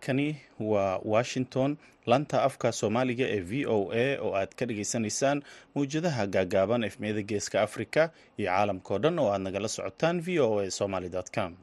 halkani 0.00 0.36
waa 0.60 0.98
washington. 1.04 1.76
Lanta 2.06 2.42
afka 2.42 2.72
soomaaliga 2.72 3.24
ee 3.28 3.40
v 3.40 3.66
o 3.66 3.92
a 3.92 4.18
oo 4.20 4.34
aad 4.36 4.54
ka 4.56 4.66
dhagaysanaysaan 4.66 5.42
mawjadaha 5.74 6.26
gaagaaban 6.26 6.84
efmiyada 6.84 7.22
geeska 7.22 7.62
africa 7.62 8.08
iyo 8.38 8.48
caalamkao 8.50 8.98
dhan 8.98 9.18
oo 9.18 9.32
aad 9.32 9.40
nagala 9.42 9.68
socotaan 9.68 10.20
v 10.20 10.40
o 10.40 10.58
a 10.60 10.70
somaly 10.70 11.10
com 11.34 11.54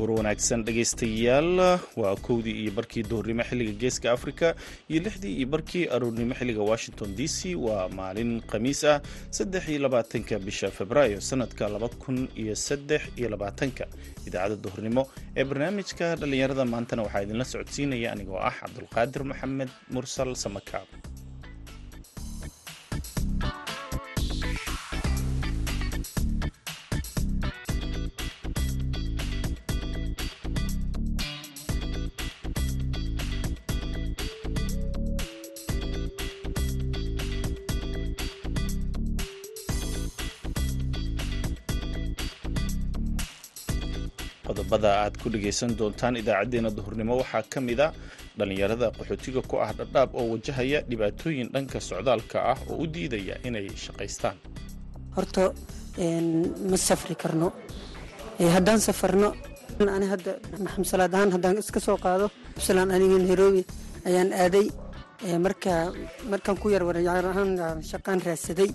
duhur 0.00 0.16
wanaagsan 0.16 0.64
dhegaystayaal. 0.64 1.60
Waa 2.00 2.16
kowdii 2.26 2.56
iyo 2.64 2.72
barkii 2.72 3.02
duhurnimo 3.04 3.42
xilliga 3.44 3.72
geeska 3.80 4.12
africa 4.12 4.54
iyo 4.88 5.00
lixdii 5.04 5.36
iyo 5.36 5.46
barkii 5.46 5.88
aroornimo 5.94 6.34
xilliga 6.34 6.62
washington 6.70 7.14
d 7.16 7.28
c. 7.28 7.54
Waa 7.54 7.88
maalin 7.88 8.40
khamiis 8.50 8.84
ah 8.84 9.00
saddex 9.30 9.68
iyo 9.68 9.80
labaatanka 9.84 10.38
bisha 10.38 10.70
februaayo 10.70 11.20
sanadka 11.20 11.68
laba 11.68 11.88
kun 11.88 12.28
iyo 12.36 12.54
saddex 12.56 13.02
iyo 13.16 13.28
labaatanka. 13.28 13.84
Idaacadda 14.26 14.56
duhurnimo 14.64 15.02
ee 15.36 15.44
barnaamijka 15.44 16.16
dhallinyarada 16.16 16.64
maantana 16.64 17.02
waxaa 17.02 17.22
idinla 17.22 17.44
socodsiinaya 17.44 18.12
anigoo 18.12 18.40
ah 18.40 18.54
cabdulqaadir 18.60 19.24
maxamed 19.24 19.68
mursal 19.94 20.32
samakaab 20.44 20.88
qodobada 44.80 45.04
aad 45.04 45.14
ku 45.22 45.28
dhegaysan 45.30 45.70
doontaan 45.78 46.16
idaacadeena 46.16 46.70
duhurnimo 46.76 47.14
waxaa 47.20 47.42
ka 47.52 47.60
mid 47.60 47.80
a 47.80 47.92
dhallinyarada 48.38 48.86
qaxootiga 48.96 49.42
ku 49.50 49.56
ah 49.64 49.70
dhadhaab 49.78 50.10
oo 50.14 50.26
wajahaya 50.32 50.78
dhibaatooyin 50.90 51.48
dhanka 51.54 51.78
socdaalka 51.80 52.38
ah 52.52 52.58
oo 52.70 52.76
u 52.82 52.86
diidaya 52.86 53.34
inay 53.46 53.68
shaqaystaan. 53.84 54.36
Horta 55.16 55.44
ma 56.70 56.76
safri 56.76 57.14
karno. 57.22 57.48
Haddaan 58.56 58.80
safarno 58.86 59.28
ani 59.96 60.06
hadda 60.12 60.32
maxamsalaad 60.64 61.12
ahaan 61.14 61.30
haddaan 61.36 61.56
iska 61.62 61.80
soo 61.86 61.96
qaado 62.04 62.26
absalaan 62.56 62.90
aniga 62.96 63.16
nairobi 63.18 63.62
ayaan 64.08 64.30
aaday. 64.32 64.66
Marka 65.44 65.72
markaan 66.32 66.56
ku 66.62 66.66
yar 66.74 66.82
ahaan 66.88 67.50
shaqaan 67.90 68.18
raadsaday 68.26 68.70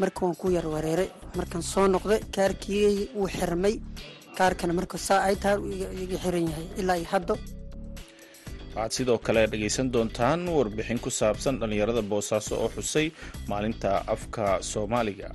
marka 0.00 0.18
waan 0.24 0.36
ku 0.40 0.46
yar 0.56 0.66
wareeray 0.74 1.08
markaan 1.38 1.62
soo 1.72 1.86
noqday 1.94 2.20
kaarkii 2.36 3.10
wuu 3.18 3.28
xirmay 3.36 3.74
kaarkana 4.38 4.72
marka 4.78 4.98
saa 5.08 5.20
ay 5.28 5.36
tahay 5.42 5.58
iga 6.04 6.18
xiran 6.24 6.44
yahay 6.50 6.66
ilaa 6.80 6.96
iyo 7.00 7.08
haddo. 7.14 7.34
Waxaad 8.74 8.92
sidoo 8.96 9.18
kale 9.26 9.40
dhegaysan 9.52 9.88
doontaan 9.94 10.40
warbixin 10.56 10.98
ku 11.04 11.10
saabsan 11.20 11.54
dhallinyarada 11.60 12.02
boosaaso 12.12 12.54
oo 12.64 12.68
xusay 12.76 13.06
maalinta 13.50 13.90
afka 14.14 14.44
soomaaliga. 14.72 15.28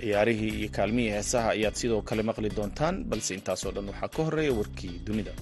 Ciyaarihii 0.00 0.52
iyo 0.60 0.68
kaalmihii 0.76 1.12
heesaha 1.16 1.48
ayaad 1.56 1.76
sidoo 1.80 2.00
kale 2.08 2.22
maqli 2.28 2.50
doontaan 2.58 2.94
balse 3.10 3.32
intaasoo 3.38 3.72
dhan 3.76 3.86
waxaa 3.90 4.10
ka 4.14 4.20
horreeya 4.26 4.52
warkii 4.60 4.94
dunida 5.06 5.32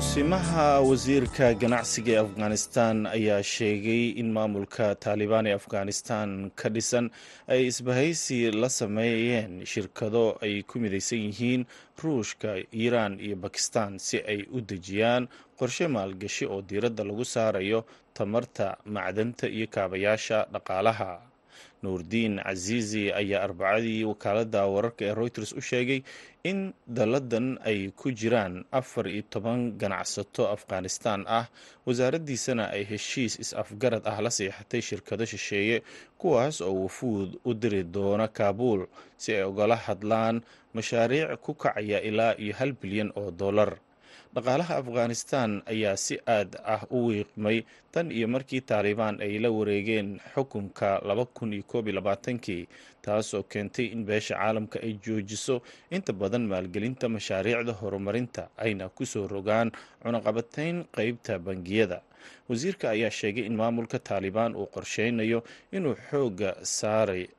kusimaha 0.00 0.66
wasiirka 0.88 1.46
ganacsiga 1.60 2.12
ee 2.12 2.18
afghanistan 2.26 2.96
ayaa 3.06 3.42
sheegay 3.42 4.04
in 4.20 4.28
maamulka 4.36 4.86
taalibaan 5.04 5.46
ee 5.46 5.52
afghanistan 5.60 6.28
ka 6.60 6.68
dhisan 6.74 7.06
ay 7.48 7.60
isbahaysi 7.70 8.38
la 8.62 8.68
sameeyeen 8.68 9.52
shirkado 9.72 10.24
ay 10.44 10.54
ku 10.68 10.74
midaysan 10.84 11.18
yihiin 11.26 11.62
ruushka 12.02 12.50
iiraan 12.80 13.14
iyo 13.26 13.36
bakistan 13.44 13.98
si 14.06 14.16
ay 14.32 14.40
u 14.52 14.60
dejiyaan 14.70 15.28
qorshe 15.58 15.86
maalgashi 15.88 16.44
oo 16.46 16.60
diiradda 16.68 17.04
lagu 17.08 17.24
saarayo 17.24 17.80
tamarta 18.14 18.76
macdanta 18.84 19.46
iyo 19.48 19.66
kaabayaasha 19.74 20.38
dhaqaalaha 20.52 21.10
nuurdiin 21.86 22.34
casiizi 22.46 23.04
ayaa 23.20 23.42
arbacadii 23.46 24.00
wakaalada 24.10 24.62
wararka 24.74 25.02
ee 25.08 25.14
reuters 25.20 25.52
u 25.54 25.60
sheegay 25.70 26.00
in 26.50 26.58
dalladan 26.96 27.46
ay 27.70 27.78
ku 28.00 28.08
jiraan 28.20 28.54
afar 28.80 29.06
iyo 29.14 29.22
toban 29.34 29.60
ganacsato 29.80 30.42
afghanistan 30.56 31.20
ah. 31.38 31.46
Wasaaraddiisana 31.86 32.64
ay 32.76 32.82
heshiis 32.90 33.34
is-afgarad 33.42 34.02
ah 34.12 34.18
la 34.24 34.30
seexatay 34.38 34.82
shirkado 34.88 35.24
shisheeye 35.32 35.76
kuwaas 36.20 36.56
oo 36.66 36.74
wafuud 36.82 37.30
u 37.48 37.54
diri 37.54 37.82
doona 37.94 38.26
kaabuul 38.38 38.82
si 39.22 39.28
ay 39.38 39.44
ugala 39.50 39.76
hadlaan 39.86 40.36
mashaariic 40.74 41.38
ku 41.44 41.54
kacaya 41.54 41.98
ilaa 42.08 42.34
iyo 42.42 42.54
hal 42.58 42.72
bilyan 42.80 43.10
oo 43.20 43.30
dollar 43.30 43.70
dhaqaalaha 44.36 44.74
afghanistan 44.82 45.50
ayaa 45.72 45.96
si 45.96 46.14
aad 46.36 46.50
ah 46.74 46.82
u 46.96 47.06
wiiqmay 47.08 47.58
tan 47.94 48.10
iyo 48.12 48.28
markii 48.28 48.60
taalibaan 48.70 49.16
ay 49.24 49.38
la 49.44 49.50
wareegeen 49.58 50.08
xukunka 50.34 50.88
laba 51.08 51.24
kun 51.36 51.52
iyo 51.56 51.62
koob 51.70 51.86
iyo 51.88 51.94
labaatankii 51.98 52.68
taasoo 53.06 53.42
keentay 53.52 53.86
in 53.94 54.02
beesha 54.08 54.34
caalamka 54.40 54.78
ay 54.86 54.92
joojiso. 55.04 55.56
Inta 55.96 56.12
badan 56.20 56.44
maalgelinta 56.50 57.06
mashaariicda 57.08 57.72
horumarinta 57.80 58.42
ayna 58.64 58.88
ku 58.96 59.06
soo 59.12 59.26
rogaan 59.34 59.68
cunaqabatayn 60.02 60.76
qeybta 60.96 61.38
bangiyada. 61.46 61.98
Wasiirka 62.48 62.90
ayaa 62.90 63.10
sheegay 63.18 63.46
in 63.46 63.54
maamulka 63.60 63.98
taalibaan 64.08 64.54
uu 64.60 64.66
qorsheynayo 64.74 65.40
inuu 65.76 65.94
xoogga 66.10 66.50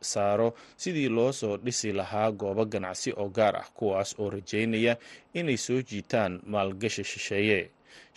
saaro 0.02 0.48
sidii 0.82 1.10
loo 1.18 1.32
soo 1.40 1.58
dhisi 1.58 1.92
lahaa 2.00 2.32
goobo 2.32 2.64
ganacsi 2.66 3.12
oo 3.22 3.28
gaar 3.38 3.56
ah 3.62 3.68
kuwaas 3.78 4.16
oo 4.20 4.30
rajeynaya 4.30 4.94
inay 5.34 5.58
soo 5.58 5.82
jiitaan 5.90 6.34
maalgashi 6.54 7.04
shisheeye. 7.04 7.70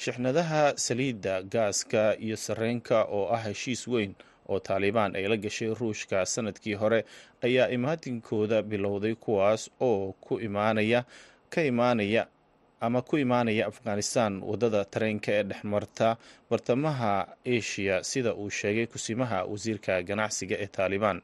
Shixnadaha 0.03 0.63
saliidda 0.77 1.43
gaaska 1.43 2.17
iyo 2.19 2.37
sarreenka 2.37 3.05
oo 3.05 3.29
ah 3.35 3.43
heshiis 3.47 3.89
weyn 3.89 4.15
oo 4.51 4.59
taalibaan 4.69 5.17
ay 5.19 5.25
la 5.33 5.37
gashay 5.45 5.71
ruushka 5.81 6.27
sannadkii 6.35 6.75
hore 6.83 7.01
ayaa 7.47 7.69
imaatinkooda 7.77 8.59
bilowday 8.63 9.15
kuwaas 9.25 9.63
oo 9.89 10.13
ku 10.25 10.35
imaanaya 10.49 11.01
ka 11.53 11.61
imaanaya 11.73 12.23
ama 12.87 13.03
ku 13.09 13.15
imaanaya 13.25 13.67
afghanistan 13.73 14.33
waddada 14.51 14.85
tareenka 14.93 15.31
ee 15.39 15.43
dhexmarta 15.51 16.09
bartamaha 16.51 17.13
asia 17.57 17.97
sida 18.11 18.35
uu 18.35 18.51
sheegay 18.51 18.87
kusimaha 18.87 19.39
wasiirka 19.45 20.03
ganacsiga 20.09 20.57
ee 20.59 20.67
taalibaan 20.77 21.21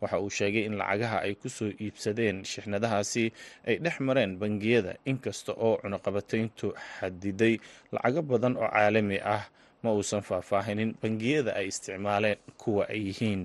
waxa 0.00 0.18
uu 0.24 0.30
sheegay 0.38 0.64
in 0.68 0.74
lacagaha 0.80 1.18
ay 1.26 1.34
ku 1.34 1.48
soo 1.48 1.70
iibsadeen 1.84 2.44
shixnadahaasi 2.50 3.24
ay 3.68 3.76
dhex 3.84 3.96
mareen 4.08 4.32
bangiyada 4.42 4.92
inkasta 5.10 5.52
oo 5.66 5.74
cunaqabatayntu 5.82 6.66
xadiday 7.00 7.54
lacago 7.94 8.22
badan 8.30 8.54
oo 8.62 8.68
caalami 8.74 9.18
ah 9.34 9.42
ma 9.82 9.90
uusan 9.96 10.22
faahfaahinin 10.28 10.90
bangiyada 11.02 11.50
ay 11.60 11.66
isticmaaleen 11.72 12.38
kuwa 12.62 12.82
ay 12.92 13.00
yihiin. 13.08 13.42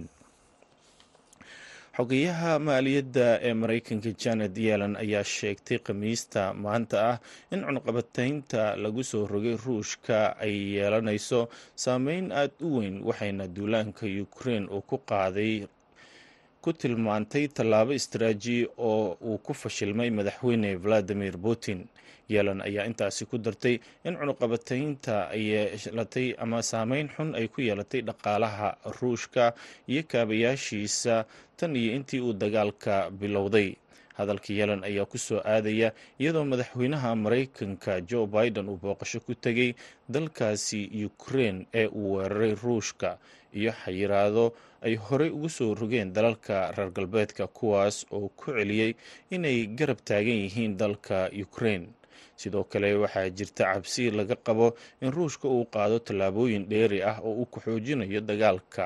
Xogeyaha 1.97 2.51
maaliyadda 2.67 3.27
ee 3.47 3.53
maraykanka 3.61 4.09
janet 4.21 4.55
yellen 4.67 4.95
ayaa 5.03 5.23
sheegtay 5.35 5.77
khamiista 5.85 6.41
maanta 6.63 6.97
ah 7.11 7.17
in 7.53 7.61
cunqabataynta 7.67 8.61
lagu 8.83 9.03
soo 9.11 9.23
rogay 9.33 9.57
ruushka 9.65 10.17
ay 10.45 10.53
yeelanayso. 10.75 11.39
Saameyn 11.83 12.25
aada 12.39 12.55
u 12.65 12.77
weyn 12.77 12.95
waxayna 13.07 13.45
duulaanka 13.55 14.05
ukraine 14.25 14.65
uu 14.75 14.81
ku 14.89 14.97
qaaday 15.11 15.53
ku 16.63 16.69
tilmaantay 16.81 17.45
tallaabo 17.57 17.91
istraaji 17.99 18.57
oo 18.89 19.17
uu 19.29 19.37
ku 19.45 19.53
fashilmay 19.61 20.09
madaxweyne 20.17 20.69
valadimir 20.83 21.35
putin. 21.45 21.79
Yeelan 22.33 22.61
ayaa 22.67 22.85
intaasi 22.89 23.25
ku 23.31 23.37
dartay 23.45 23.75
in 24.07 24.15
cunuqabataynta 24.19 25.15
ay 25.35 25.41
yeelatay 25.51 26.27
ama 26.43 26.59
saameyn 26.71 27.07
xun 27.15 27.29
ay 27.39 27.47
ku 27.53 27.59
yeelatay 27.67 28.01
dhaqaalaha 28.07 28.69
ruushka 28.99 29.45
iyo 29.91 30.03
kaabayaashiisa 30.11 31.15
tan 31.59 31.75
iyo 31.75 31.91
intii 31.97 32.21
uu 32.27 32.33
dagaalka 32.33 32.95
bilowday 33.11 33.75
hadalka 34.17 34.49
yeelan 34.53 34.83
ayaa 34.89 35.05
ku 35.05 35.17
soo 35.17 35.39
aadaya 35.53 35.89
iyadoo 36.21 36.45
madaxweynaha 36.51 37.15
maraykanka 37.15 38.01
joe 38.09 38.27
biden 38.27 38.69
uu 38.69 38.77
booqasho 38.83 39.19
ku 39.25 39.33
tegay 39.35 39.73
dalkaasi 40.09 40.79
ukraine 41.09 41.65
ee 41.73 41.87
uu 41.87 42.13
weeraray 42.15 42.53
ruushka 42.63 43.17
iyo 43.53 43.71
xayiraado 43.81 44.53
ay 44.81 44.95
horey 44.95 45.29
ugu 45.29 45.49
soo 45.49 45.73
rogeen 45.75 46.13
dalalka 46.13 46.71
reer 46.75 46.91
galbeedka 46.91 47.47
kuwaas 47.47 48.05
oo 48.11 48.27
ku 48.39 48.51
celiyey 48.51 48.91
inay 49.31 49.65
garab 49.77 49.99
taagan 50.05 50.39
yihiin 50.45 50.77
dalka 50.77 51.29
ukraine. 51.45 51.87
Sidoo 52.35 52.63
kale 52.63 52.93
waxaa 52.97 53.29
jirta 53.29 53.63
cabsi 53.73 54.11
laga 54.11 54.35
qabo 54.35 54.67
in 55.01 55.11
ruushka 55.11 55.47
uu 55.47 55.65
qaado 55.73 55.99
tallaabooyin 55.99 56.65
dheeri 56.69 56.99
ah 57.03 57.17
oo 57.23 57.33
uu 57.41 57.45
ku 57.45 57.59
xoojinayo 57.65 58.21
dagaalka 58.21 58.85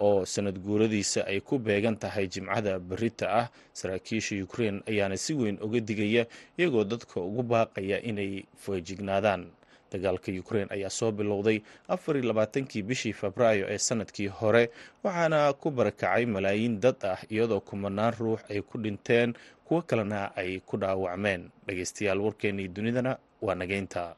oo 0.00 0.24
sanad 0.24 0.58
guuradiisa 0.58 1.26
ay 1.26 1.40
ku 1.40 1.58
beegan 1.58 1.96
tahay 1.96 2.26
jimcada 2.28 2.78
berita 2.78 3.26
ah 3.40 3.46
saraakiisha 3.72 4.36
ukrein 4.44 4.82
ayaana 4.88 5.16
si 5.16 5.34
weyn 5.34 5.58
uga 5.62 5.80
digaya 5.80 6.26
iyagoo 6.58 6.84
dadka 6.84 7.20
ugu 7.20 7.42
baaqaya 7.42 8.02
inay 8.02 8.44
feejignaadaan. 8.64 9.46
Dagaalka 9.90 10.30
ukrein 10.38 10.68
ayaa 10.70 10.90
soo 10.90 11.10
bilowday 11.12 11.58
afariyo 11.88 12.26
labaatankii 12.30 12.82
bishii 12.82 13.12
febraayo 13.12 13.66
ee 13.68 13.78
sannadkii 13.78 14.26
hore 14.30 14.70
waxaana 15.04 15.52
ku 15.52 15.70
barakacay 15.70 16.26
malaayiin 16.26 16.80
dad 16.80 16.96
ah 17.02 17.18
iyadoo 17.30 17.60
kumanaan 17.60 18.14
ruux 18.18 18.38
ay 18.50 18.60
ku 18.62 18.78
dhinteen 18.78 19.34
kuwo 19.66 19.82
kalena 19.82 20.30
ay 20.36 20.60
ku 20.62 20.76
dhaawacmeen. 20.78 21.50
Dhegeystayaal 21.66 22.20
warkeennii 22.22 22.68
dunidana 22.70 23.18
waa 23.42 23.54
nageynta 23.54 24.14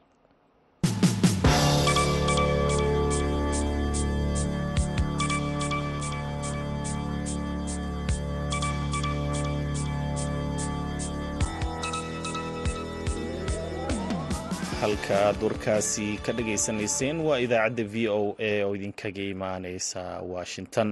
halka 14.83 15.15
aad 15.27 15.39
warkaasi 15.43 16.07
ka 16.25 16.31
dhageysanayseen 16.37 17.17
waa 17.27 17.39
idaacadda 17.45 17.83
v 17.93 18.07
o 18.17 18.35
a 18.39 18.63
oo 18.65 18.75
idinkaga 18.75 19.23
imaaneysa 19.33 20.01
washington. 20.33 20.89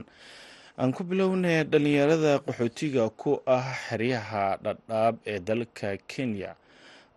Aan 0.80 0.92
ku 0.94 1.04
bilownay 1.04 1.64
dhalinyarada 1.64 2.40
qaxootiga 2.48 3.10
ku 3.22 3.42
ah 3.46 3.68
xeryaha 3.90 4.58
dhadhaab 4.64 5.16
ee 5.28 5.40
dalka 5.40 5.98
kenya 6.08 6.56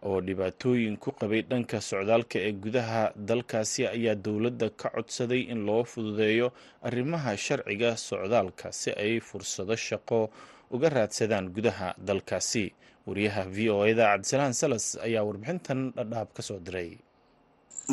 oo 0.03 0.21
dhibaatooyin 0.21 0.97
ku 0.97 1.11
qabay 1.13 1.43
dhanka 1.51 1.81
socdaalka 1.81 2.39
ee 2.49 2.53
gudaha 2.53 3.13
dalkaasi 3.17 3.87
ayaa 3.87 4.15
dowladda 4.15 4.71
ka 4.81 4.89
codsaday 4.91 5.41
in 5.53 5.65
loo 5.67 5.85
fududeeyo 5.85 6.53
arrimaha 6.83 7.37
sharciga 7.37 7.97
socdaalka 7.97 8.73
si 8.73 8.91
ay 8.91 9.21
fursado 9.21 9.77
shaqo 9.77 10.31
uga 10.75 10.89
raadsadaan 10.89 11.49
gudaha 11.55 11.95
dalkaasi 11.99 12.73
wariyaha 13.07 13.43
v 13.55 13.71
o 13.71 13.85
eda 13.91 14.05
cabdisalaan 14.13 14.55
salas 14.63 14.87
ayaa 15.07 15.23
warbixintan 15.29 15.93
dhadhaab 15.97 16.29
ka 16.37 16.43
soo 16.43 16.59
diray. 16.67 16.91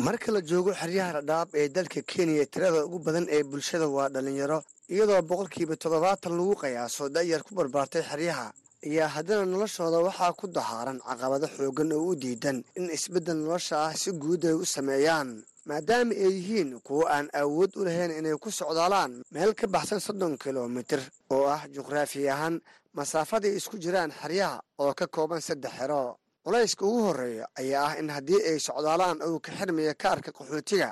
Marka 0.06 0.32
la 0.32 0.40
joogo 0.40 0.72
xeryaha 0.80 1.12
dhadhaab 1.20 1.48
ee 1.54 1.68
dalka 1.68 2.00
kenya 2.10 2.46
tirada 2.52 2.84
ugu 2.86 2.98
badan 3.06 3.26
ee 3.36 3.42
bulshada 3.50 3.86
waa 3.96 4.08
dhalinyaro 4.14 4.58
iyadoo 4.94 5.22
boqolkiiba 5.30 5.76
toddobaatan 5.82 6.32
lagu 6.38 6.54
qiyaaso 6.62 7.08
da'yar 7.16 7.42
ku 7.46 7.52
barbaartay 7.58 8.02
xeryaha 8.10 8.46
ayaa 8.88 9.08
haddana 9.14 9.44
noloshooda 9.52 9.98
waxaa 10.08 10.32
ku 10.40 10.46
dahaaran 10.56 10.98
caqabado 11.08 11.46
xooggan 11.56 11.92
oo 11.92 12.04
u 12.10 12.14
diidan 12.22 12.64
in 12.78 12.88
isbeddel 12.96 13.36
nolosha 13.44 13.76
ah 13.86 13.92
si 14.02 14.10
guud 14.22 14.42
ay 14.48 14.56
u 14.62 14.64
sameeyaan 14.64 15.28
maadaama 15.68 16.12
ay 16.24 16.32
yihiin 16.38 16.70
kuwo 16.86 17.04
aan 17.14 17.28
awood 17.42 17.70
u 17.80 17.84
lahayn 17.86 18.10
inay 18.18 18.34
ku 18.42 18.48
socdaalaan 18.50 19.12
meel 19.34 19.52
ka 19.54 19.66
baxsan 19.74 20.00
soddon 20.06 20.34
kilomitir 20.42 21.02
oo 21.34 21.44
ah 21.56 21.62
juqraafi 21.74 22.26
ahaan 22.34 22.56
masaafaday 22.96 23.52
isku 23.58 23.76
jiraan 23.84 24.10
xeryaha 24.20 24.58
oo 24.82 24.92
ka 24.94 25.06
kooban 25.06 25.40
saddex 25.40 25.72
xero. 25.78 26.16
Culayska 26.44 26.82
ugu 26.86 27.00
horreeya 27.06 27.46
ayaa 27.60 27.84
ah 27.88 27.92
in 28.00 28.08
haddii 28.16 28.40
ay 28.50 28.58
socdaalaan 28.66 29.18
uu 29.28 29.38
ka 29.44 29.50
xirmaya 29.58 29.94
kaarka 30.02 30.30
qaxootiga 30.38 30.90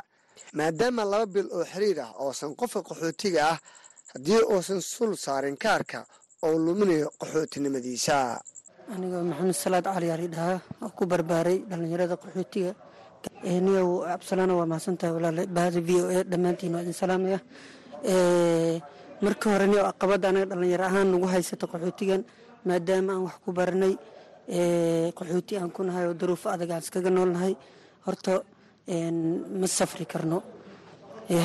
maadaama 0.59 1.03
laba 1.13 1.27
bil 1.35 1.49
oo 1.57 1.65
xiriir 1.73 1.99
ah 2.07 2.11
oosan 2.25 2.55
qofka 2.61 2.81
qaxootiga 2.89 3.41
ah 3.53 3.59
haddii 4.15 4.41
uusan 4.53 4.81
sul 4.81 5.13
saarin 5.25 5.57
kaarka 5.65 6.07
oo 6.47 6.55
luminayo 6.67 7.09
qaxootinimadiisa. 7.21 8.17
Anigoo 8.95 9.23
maxamed 9.31 9.55
salaad 9.65 9.85
cali 9.95 10.09
ali 10.15 10.27
dhahaa 10.35 10.59
oo 10.85 10.91
ku 10.97 11.03
barbaaray 11.13 11.59
dhallinyarada 11.69 12.17
qaxootiga. 12.23 12.73
Niyow 13.45 13.91
absalaana 14.17 14.55
waa 14.59 14.67
mahadsantahay 14.71 15.13
walaale 15.17 15.43
bahada 15.57 15.81
v 15.89 15.91
o 16.01 16.05
a 16.15 16.23
dhammaantiin 16.31 16.73
waa 16.75 16.83
idin 16.85 16.97
salaamaya 17.03 17.39
marka 19.25 19.47
hore 19.53 19.67
niyow 19.71 19.85
aqabadda 19.93 20.27
anaga 20.31 20.47
dhallinyaro 20.51 20.85
ahaan 20.91 21.09
nagu 21.13 21.27
haysata 21.35 21.67
qaxootigan 21.73 22.23
maadaama 22.69 23.11
aan 23.15 23.23
wax 23.27 23.37
ku 23.45 23.51
baranay 23.59 23.95
qaxooti 25.19 25.55
aan 25.61 25.71
ku 25.77 25.83
nahay 25.87 26.05
oo 26.09 26.15
daruufo 26.21 26.49
adag 26.55 26.71
aan 26.71 26.83
iskaga 26.85 27.11
noolnahay 27.11 27.55
horta 28.07 28.33
ma 29.61 29.67
safri 29.79 30.05
karno. 30.13 30.39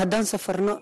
Haddaan 0.02 0.26
safarno 0.26 0.74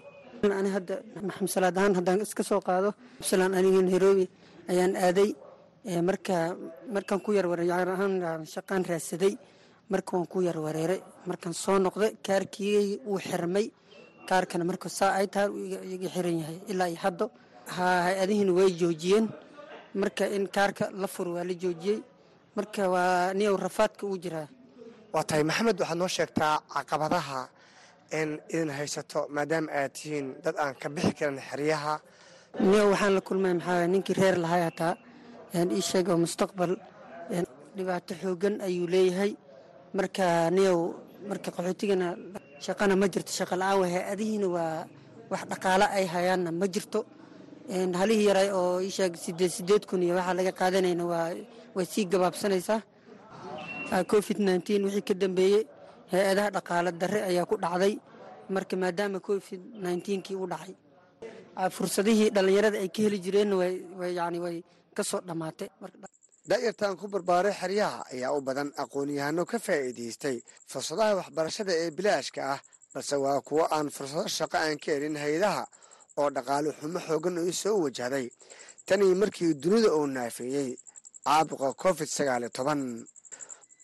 ani 0.60 0.70
hadda 0.76 0.96
maxamed 1.28 1.50
salaad 1.56 1.78
ahaan 1.78 1.94
haddaan 2.00 2.20
iska 2.26 2.44
soo 2.50 2.62
qaado 2.68 2.90
absalaan 3.20 3.54
aniga 3.60 3.82
nairobi 3.82 4.26
ayaan 4.72 4.94
aaday. 4.96 5.30
Marka 6.08 6.36
markaan 6.96 7.20
ku 7.26 7.30
yar 7.38 7.46
ahaan 7.52 8.46
shaqaan 8.54 8.84
raadsaday 8.90 9.34
marka 9.92 10.12
waan 10.16 10.28
ku 10.34 10.40
yar 10.48 10.58
wareeray 10.66 11.02
markaan 11.30 11.54
soo 11.64 11.78
noqday 11.86 12.12
kaarkii 12.28 13.02
wuu 13.10 13.20
xirmay 13.28 13.66
kaarkana 14.30 14.64
marka 14.70 14.88
saa 14.98 15.12
ay 15.20 15.28
tahay 15.34 15.50
iga 15.96 16.10
xiran 16.16 16.38
yahay. 16.42 16.58
Ilaa 16.72 16.90
iyo 16.92 17.00
haddo 17.06 17.26
hay'adihiina 17.76 18.52
way 18.58 18.70
joojiyeen. 18.82 19.26
Marka 20.02 20.26
in 20.36 20.48
kaarka 20.56 20.86
la 21.02 21.08
furo 21.14 21.32
waa 21.38 21.44
la 21.50 21.54
joojiyey. 21.64 22.00
Marka 22.58 22.82
waa 22.94 23.34
niyow 23.38 23.56
rafaadka 23.66 24.04
uu 24.08 24.18
jiraa. 24.24 24.48
Waa 25.14 25.24
tahay 25.28 25.44
maxamed 25.50 25.78
waxaad 25.82 25.98
noo 26.02 26.08
sheegtaa 26.16 26.56
caqabadaha 26.74 27.40
in 28.20 28.30
idin 28.54 28.70
haysato 28.78 29.20
maadaama 29.36 29.70
aad 29.80 29.92
tihiin 29.98 30.28
dad 30.44 30.56
aan 30.64 30.74
ka 30.82 30.88
bixi 30.96 31.14
karin 31.20 31.40
xeryaha. 31.50 31.94
Niyow 32.70 32.88
waxaan 32.94 33.14
la 33.18 33.22
kulmay 33.28 33.54
maxaa 33.60 33.88
ninkii 33.94 34.16
reer 34.20 34.38
lahay 34.44 34.62
hataa 34.70 34.94
ii 35.78 35.82
sheeg 35.90 36.08
oo 36.10 36.18
mustaqbal 36.26 36.74
dhibaato 37.76 38.14
xoogan 38.22 38.56
ayuu 38.68 38.88
leeyahay. 38.94 39.32
Marka 39.98 40.26
niyow 40.56 40.80
marka 41.30 41.50
qaxootigana 41.56 42.08
shaqana 42.66 42.94
ma 43.02 43.08
jirto 43.14 43.32
shaqa 43.40 43.56
la'aan 43.62 43.78
waa 43.82 43.90
hay'adihiina 43.96 44.48
waa 44.56 44.86
wax 45.32 45.42
dhaqaalo 45.52 45.86
ay 45.98 46.06
hayaanna 46.14 46.50
ma 46.62 46.66
jirto. 46.76 47.00
Halihii 48.00 48.28
yaray 48.30 48.50
oo 48.60 48.80
ii 48.86 48.92
sheeg 48.98 49.14
sideed 49.24 49.52
sideed 49.58 49.84
kun 49.90 50.02
iyo 50.06 50.14
waxaa 50.20 50.36
laga 50.40 50.52
qaadanayna 50.60 51.04
waa 51.12 51.28
way 51.76 51.86
sii 51.94 52.06
gabaabsanaysaa. 52.12 52.80
Covid 54.12 54.38
nneteen 54.46 54.82
wixii 54.86 55.06
ka 55.10 55.14
dambeeyey 55.22 55.64
hay'adaha 56.12 56.50
dhaqaalo 56.56 56.90
darre 57.02 57.20
ayaa 57.30 57.46
ku 57.50 57.56
dhacday 57.64 57.94
marka 58.54 58.76
maadaama 58.84 59.20
covid 59.28 59.62
nneteenkii 59.82 60.36
u 60.44 60.46
dhacay. 60.52 60.74
Fursadihii 61.76 62.30
dhallinyarada 62.36 62.78
ay 62.84 62.90
ka 62.96 63.00
heli 63.06 63.18
jireenna 63.26 63.56
yani 64.20 64.40
way 64.46 64.58
ka 64.98 65.04
soo 65.10 65.22
dhammaatay 65.28 65.68
daa'irtan 66.50 66.98
ku 67.00 67.08
barbaaray 67.08 67.54
xeryaha 67.62 68.04
ayaa 68.14 68.36
u 68.38 68.42
badan 68.42 68.70
aqoon-yahano 68.84 69.46
ka 69.52 69.58
faa'iidaystay 69.66 70.38
fursadaha 70.72 71.16
waxbarashada 71.20 71.74
ee 71.84 71.90
bilaashka 71.98 72.42
ah 72.54 72.60
balse 72.94 73.16
waa 73.24 73.40
kuwo 73.48 73.64
aan 73.76 73.88
fursado 73.96 74.28
shaqo 74.38 74.58
aan 74.58 74.78
ka 74.84 74.92
helin 74.96 75.16
hay'adaha 75.24 75.64
oo 76.20 76.30
dhaqaalo 76.36 76.70
xumo 76.80 77.00
xoogan 77.08 77.38
oo 77.38 77.52
soo 77.52 77.78
wajahday. 77.84 78.28
Tanii 78.86 79.16
markii 79.22 79.54
dunida 79.64 79.90
uu 79.98 80.08
naafeeyey 80.08 80.70
caabuqa 81.26 81.74
covid 81.84 82.08
sagaaliyo 82.18 82.50
toban. 82.58 82.82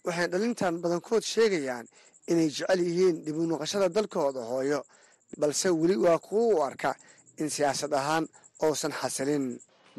Waxay 0.06 0.28
dhalintan 0.32 0.76
badankood 0.84 1.24
sheegayaan 1.24 1.88
inay 2.32 2.50
jecel 2.56 2.80
yihiin 2.88 3.24
dib 3.26 3.38
u 3.42 3.48
noqoshada 3.48 3.88
dalkooda 3.96 4.42
hooyo 4.52 4.84
balse 5.40 5.68
weli 5.82 5.96
waa 6.06 6.20
kuwo 6.20 6.44
u 6.60 6.64
arka 6.68 6.92
in 7.42 7.50
siyaasad 7.50 7.94
ahaan 7.94 8.26
uusan 8.64 8.92
xasilin 9.00 9.46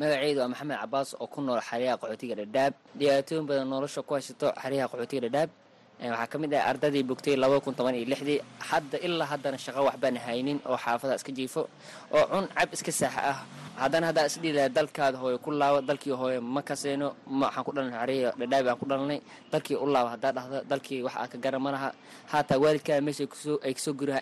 magaceydu 0.00 0.40
waa 0.40 0.48
maxamed 0.52 0.76
cabaas 0.82 1.08
oo 1.20 1.26
ku 1.32 1.40
nool 1.44 1.60
xeryaha 1.68 1.96
qaxootiga 2.00 2.34
dhadhaab. 2.40 2.72
Dhibaatooyin 2.98 3.44
badan 3.48 3.68
nolosha 3.72 4.00
ku 4.06 4.12
haysato 4.16 4.48
xeryaha 4.62 4.88
qaxootiga 4.92 5.28
dhadhaab. 5.28 5.50
Waxaa 6.00 6.26
ka 6.32 6.36
mid 6.40 6.52
ah 6.56 6.64
ardadii 6.72 7.04
bogtay 7.04 7.36
laba 7.36 7.60
kun 7.60 7.74
toban 7.76 7.92
iyo 7.94 8.08
lixdii. 8.12 8.40
Hadda 8.68 8.96
ilaa 9.06 9.28
haddana 9.32 9.58
shaqo 9.64 9.80
waxbaan 9.88 10.16
haynin 10.16 10.58
oo 10.64 10.76
xaafada 10.84 11.14
iska 11.20 11.32
jiifo 11.36 11.62
oo 12.16 12.24
cun 12.32 12.46
cab 12.56 12.68
iska 12.72 12.92
saaxa 13.00 13.20
ah. 13.32 13.38
Haddana 13.80 14.06
haddaa 14.08 14.24
isdhihi 14.28 14.52
laha 14.56 14.68
dalkaada 14.76 15.16
hooye 15.20 15.36
ku 15.44 15.50
laabo 15.52 15.78
dalkii 15.88 16.16
hooye 16.20 16.40
ma 16.40 16.60
kaseeno 16.64 17.08
waxaan 17.28 17.64
ku 17.66 17.70
dhalanay 17.76 17.96
xeryaha 18.00 18.32
dhadhaab 18.40 18.66
aan 18.72 18.78
ku 18.80 18.86
dhalanay 18.90 19.20
dalkii 19.52 19.76
u 19.76 19.86
laabo 19.94 20.08
haddaa 20.16 20.32
dhahdo 20.36 20.58
dalkii 20.70 21.00
wax 21.04 21.14
aa 21.20 21.28
ka 21.32 21.36
gara 21.44 21.58
ma 21.60 21.70
haataa 22.32 22.58
waalidkaa 22.62 23.00
meesha 23.04 23.24
ay 23.64 23.72
ka 23.76 23.80
soo 23.84 23.92
guraha 24.00 24.20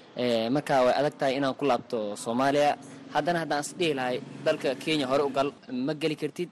markaa 0.50 0.80
way 0.86 0.94
adag 0.98 1.14
tahay 1.18 1.34
inaan 1.38 1.54
ku 1.54 1.62
laabto 1.70 1.98
soomaaliya 2.18 2.70
haddana 3.14 3.38
haddaan 3.42 3.62
isdhihi 3.66 3.94
lahay 3.98 4.16
dalka 4.46 4.74
kenya 4.82 5.06
hore 5.10 5.22
u 5.28 5.30
gal 5.36 5.48
ma 5.86 5.92
geli 6.02 6.16
kartid. 6.22 6.50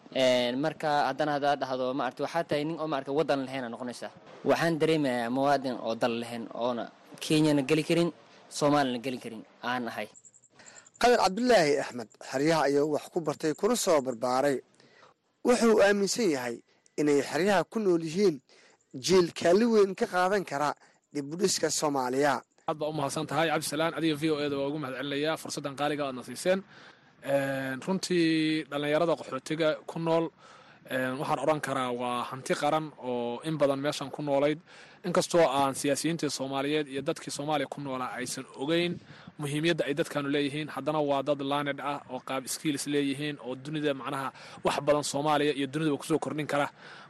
Marka 0.64 0.88
haddana 1.08 1.32
haddaa 1.36 1.56
dhahdo 1.62 1.84
maarata 2.00 2.22
waxaa 2.26 2.44
tahay 2.48 2.64
nin 2.64 2.76
oo 2.82 2.86
maarata 2.92 3.12
waddan 3.18 3.40
lahayn 3.46 3.64
noqonaysaa. 3.74 4.10
Waxaan 4.50 4.74
dareemayaa 4.80 5.30
muwaadin 5.36 5.76
oo 5.86 5.94
dal 6.02 6.14
lahayn 6.22 6.44
oona 6.54 6.84
kenyana 7.24 7.62
geli 7.70 7.82
karin 7.88 8.10
soomaalina 8.58 8.98
geli 9.04 9.18
karin. 9.24 9.42
Aan 9.62 9.88
ahay 9.90 10.08
qadar 11.00 11.18
cabdulaahi 11.24 11.72
axmed 11.82 12.08
xeryaha 12.30 12.62
ayuu 12.68 12.88
wax 12.94 13.04
ku 13.12 13.18
bartay 13.26 13.52
kuna 13.60 13.76
soo 13.76 14.00
barbaaray 14.06 14.56
wuxuu 15.46 15.76
aaminsan 15.86 16.28
yahay 16.36 16.56
inay 17.00 17.20
xeryaha 17.30 17.64
ku 17.72 17.78
nool 17.84 18.02
yihiin 18.08 18.36
jiil 19.06 19.28
kaali 19.38 19.66
weyn 19.74 19.92
ka 19.94 20.06
qaadan 20.14 20.44
kara 20.50 20.70
dibudhiska 21.12 21.68
soomaaliya 21.80 22.40
aad 22.68 22.78
baa 22.82 22.88
u 22.90 22.92
mahadsan 22.98 23.26
tahay. 23.30 23.46
Cabdisalaan 23.48 23.94
adiga 23.98 24.16
v 24.20 24.24
o 24.34 24.36
eda 24.42 24.56
waa 24.58 24.66
ugu 24.70 24.78
mahad 24.82 24.94
celinayaa 24.98 25.36
fursaddan 25.42 25.74
qaaliga 25.80 26.02
aadna 26.08 26.22
siiseen 26.28 26.60
runtii 27.86 28.66
dhallinyarada 28.70 29.14
qaxootiga 29.20 29.68
ku 29.90 29.98
nool 30.06 30.24
waxaan 31.20 31.38
odhan 31.44 31.60
karaa 31.66 31.90
waa 32.00 32.24
hanti 32.30 32.54
qaran 32.60 32.86
oo 33.08 33.38
in 33.48 33.54
badan 33.60 33.78
meeshan 33.84 34.10
ku 34.10 34.20
noolayd. 34.22 34.58
Inkastoo 35.06 35.46
aan 35.58 35.74
siyaasiyiintii 35.80 36.30
soomaaliyeed 36.38 36.86
iyo 36.92 37.02
dadkii 37.08 37.30
soomaaliya 37.38 37.68
ku 37.74 37.78
noolaa 37.80 38.10
aysan 38.18 38.44
ogeyn 38.62 38.92
muhiimiyadda 39.38 39.84
ay 39.86 39.94
dadkaanu 40.00 40.28
leeyihiin 40.34 40.68
haddana 40.74 40.98
waa 41.10 41.22
dad 41.22 41.40
laaned 41.52 41.78
ah 41.90 42.00
oo 42.10 42.18
qaab 42.28 42.42
skills 42.54 42.84
leeyihiin 42.94 43.36
oo 43.46 43.54
dunida 43.64 43.94
macnaha 43.94 44.28
wax 44.66 44.76
badan 44.86 45.04
soomaaliya 45.12 45.52
iyo 45.58 45.66
dunidaba 45.72 45.96
ku 46.02 46.06
soo 46.10 46.18
kordhin 46.18 46.46
kara 46.52 46.66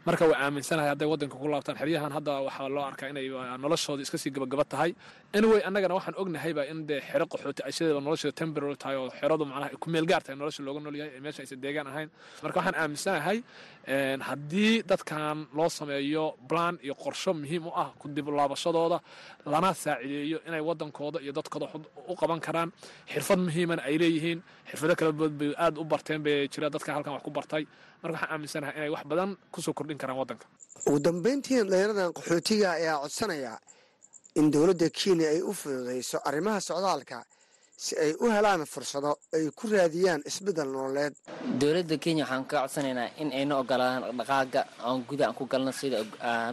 marka 0.07 0.25
waa 0.31 0.39
aaminsanahay 0.45 0.89
hadday 0.93 1.09
waddanka 1.13 1.37
ku 1.41 1.49
laabtaan 1.53 1.77
xeryahan 1.81 2.13
hadda 2.17 2.33
waxaa 2.47 2.69
loo 2.75 2.85
arkaa 2.91 3.09
inay 3.13 3.27
noloshooda 3.65 4.03
iska 4.07 4.19
sii 4.19 4.31
gabagaba 4.31 4.65
tahay. 4.65 4.91
Anyway 5.35 5.61
annagana 5.69 5.95
waxaan 5.99 6.15
ognahayba 6.23 6.63
in 6.71 6.87
dee 6.87 7.01
xero 7.09 7.27
qaxooti 7.33 7.61
ay 7.67 7.73
sideeda 7.77 8.01
noloshooda 8.07 8.33
temporary 8.41 8.77
tahay 8.83 8.97
oo 8.97 9.11
xeradu 9.19 9.45
macnaha 9.51 9.71
ku 9.83 9.91
meel 9.91 10.07
gaar 10.07 10.23
tahay 10.23 10.37
nolosha 10.39 10.63
looga 10.63 10.81
nool 10.81 10.97
yahay 11.01 11.13
ee 11.17 11.21
meesha 11.25 11.41
aysan 11.43 11.61
deegaan 11.65 11.87
ahayn. 11.93 12.09
Marka 12.43 12.57
waxaan 12.61 12.77
aaminsanahay 12.83 13.39
haddii 14.29 14.83
dadkan 14.91 15.47
loo 15.59 15.69
sameeyo 15.69 16.25
plan 16.49 16.79
iyo 16.87 16.95
qorsho 16.95 17.35
muhiim 17.35 17.67
u 17.67 17.73
ah 17.83 17.91
ku 17.99 18.09
dib 18.09 18.29
laabashadooda 18.29 18.99
lana 19.53 19.75
saacideeyo 19.75 20.39
inay 20.49 20.61
waddankooda 20.69 21.19
iyo 21.25 21.33
dadkooda 21.33 21.67
u 22.09 22.15
qaban 22.15 22.41
karaan. 22.47 22.71
Xirfad 23.13 23.39
muhiimana 23.47 23.83
ay 23.83 23.99
leeyihiin. 23.99 24.39
Xirfado 24.71 24.95
kala 24.99 25.13
bood 25.13 25.33
bay 25.39 25.51
aad 25.59 25.79
u 25.79 25.85
barteen 25.85 26.23
bay 26.23 26.47
jira 26.53 26.71
dadka 26.71 26.95
halkan 26.95 27.13
wax 27.15 27.23
ku 27.27 27.31
bartay 27.31 27.67
marka 28.07 28.17
waxaan 28.19 28.33
aaminsanahay 28.35 28.75
inay 28.79 28.91
wax 28.95 29.05
badan 29.11 29.31
ku 29.53 29.59
soo 29.63 29.75
kordhin 29.79 29.99
karaan 29.99 30.19
waddanka. 30.23 30.47
Ugu 30.87 30.99
dambayntiina 31.07 31.63
dhalinyaradan 31.71 32.13
qaxootiga 32.17 32.69
ayaa 32.79 32.97
codsanaya 33.03 33.53
in 34.39 34.51
dowladda 34.53 34.89
kenya 34.99 35.27
ay 35.35 35.41
u 35.43 35.53
fududayso 35.61 36.19
arrimaha 36.29 36.61
socdaalka 36.61 37.19
si 37.85 37.93
ay 38.05 38.13
u 38.25 38.27
helaan 38.35 38.63
fursado 38.73 39.11
ay 39.37 39.45
ku 39.59 39.65
raadiyaan 39.73 40.21
isbeddel 40.29 40.69
nololeed. 40.75 41.15
Dowladda 41.61 41.97
kenya 42.05 42.25
waxaan 42.25 42.45
ka 42.51 42.57
codsanaynaa 42.63 43.09
in 43.23 43.29
ayna 43.39 43.55
ogolaan 43.63 44.03
dhaqaaga 44.19 44.61
aan 44.87 45.05
guda 45.09 45.25
aan 45.29 45.35
ku 45.39 45.45
galno 45.53 45.73
sida 45.73 45.99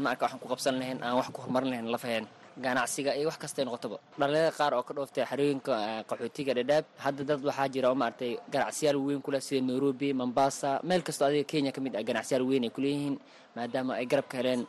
maarka 0.04 0.24
waxaan 0.26 0.40
ku 0.44 0.48
qabsan 0.52 0.76
lahayn 0.80 1.00
aan 1.04 1.16
wax 1.20 1.28
ku 1.36 1.40
horumarin 1.44 1.70
lahayn 1.72 1.88
lafaheen 1.96 2.26
ganacsiga 2.66 3.12
iyo 3.18 3.28
wax 3.30 3.38
kastay 3.44 3.66
noqotoba. 3.66 3.98
Dhalinyarada 4.20 4.52
qaar 4.60 4.72
oo 4.78 4.84
ka 4.88 4.94
dhooftay 4.98 5.26
xarooyinka 5.32 5.74
qaxootiga 6.10 6.54
dhadhaab 6.58 6.86
hadda 7.06 7.24
dad 7.30 7.42
waxaa 7.50 7.68
jira 7.74 7.88
oo 7.92 7.96
maaragtay 8.02 8.32
ganacsiyaal 8.54 8.98
weyn 9.06 9.22
kuleh 9.26 9.42
sida 9.48 9.62
nairobi 9.70 10.10
mombasa 10.14 10.70
meel 10.90 11.02
kastoo 11.08 11.28
adiga 11.30 11.46
kenya 11.52 11.72
ka 11.76 11.82
mid 11.86 11.94
ah 12.00 12.04
ganacsiyaal 12.10 12.44
weyn 12.50 12.64
ay 12.68 12.72
kuleeyihiin 12.76 13.16
maadaama 13.56 13.92
ay 14.00 14.06
garab 14.12 14.28
ka 14.32 14.36
heleen 14.42 14.62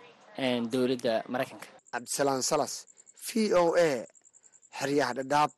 dowladda 0.73 1.13
maraykanka. 1.33 1.69
Cabdisalaan 1.93 2.43
salas 2.51 2.73
v 3.27 3.29
o 3.63 3.65
a 3.89 3.91
xeryaha 4.79 5.13
dhadhaab. 5.19 5.51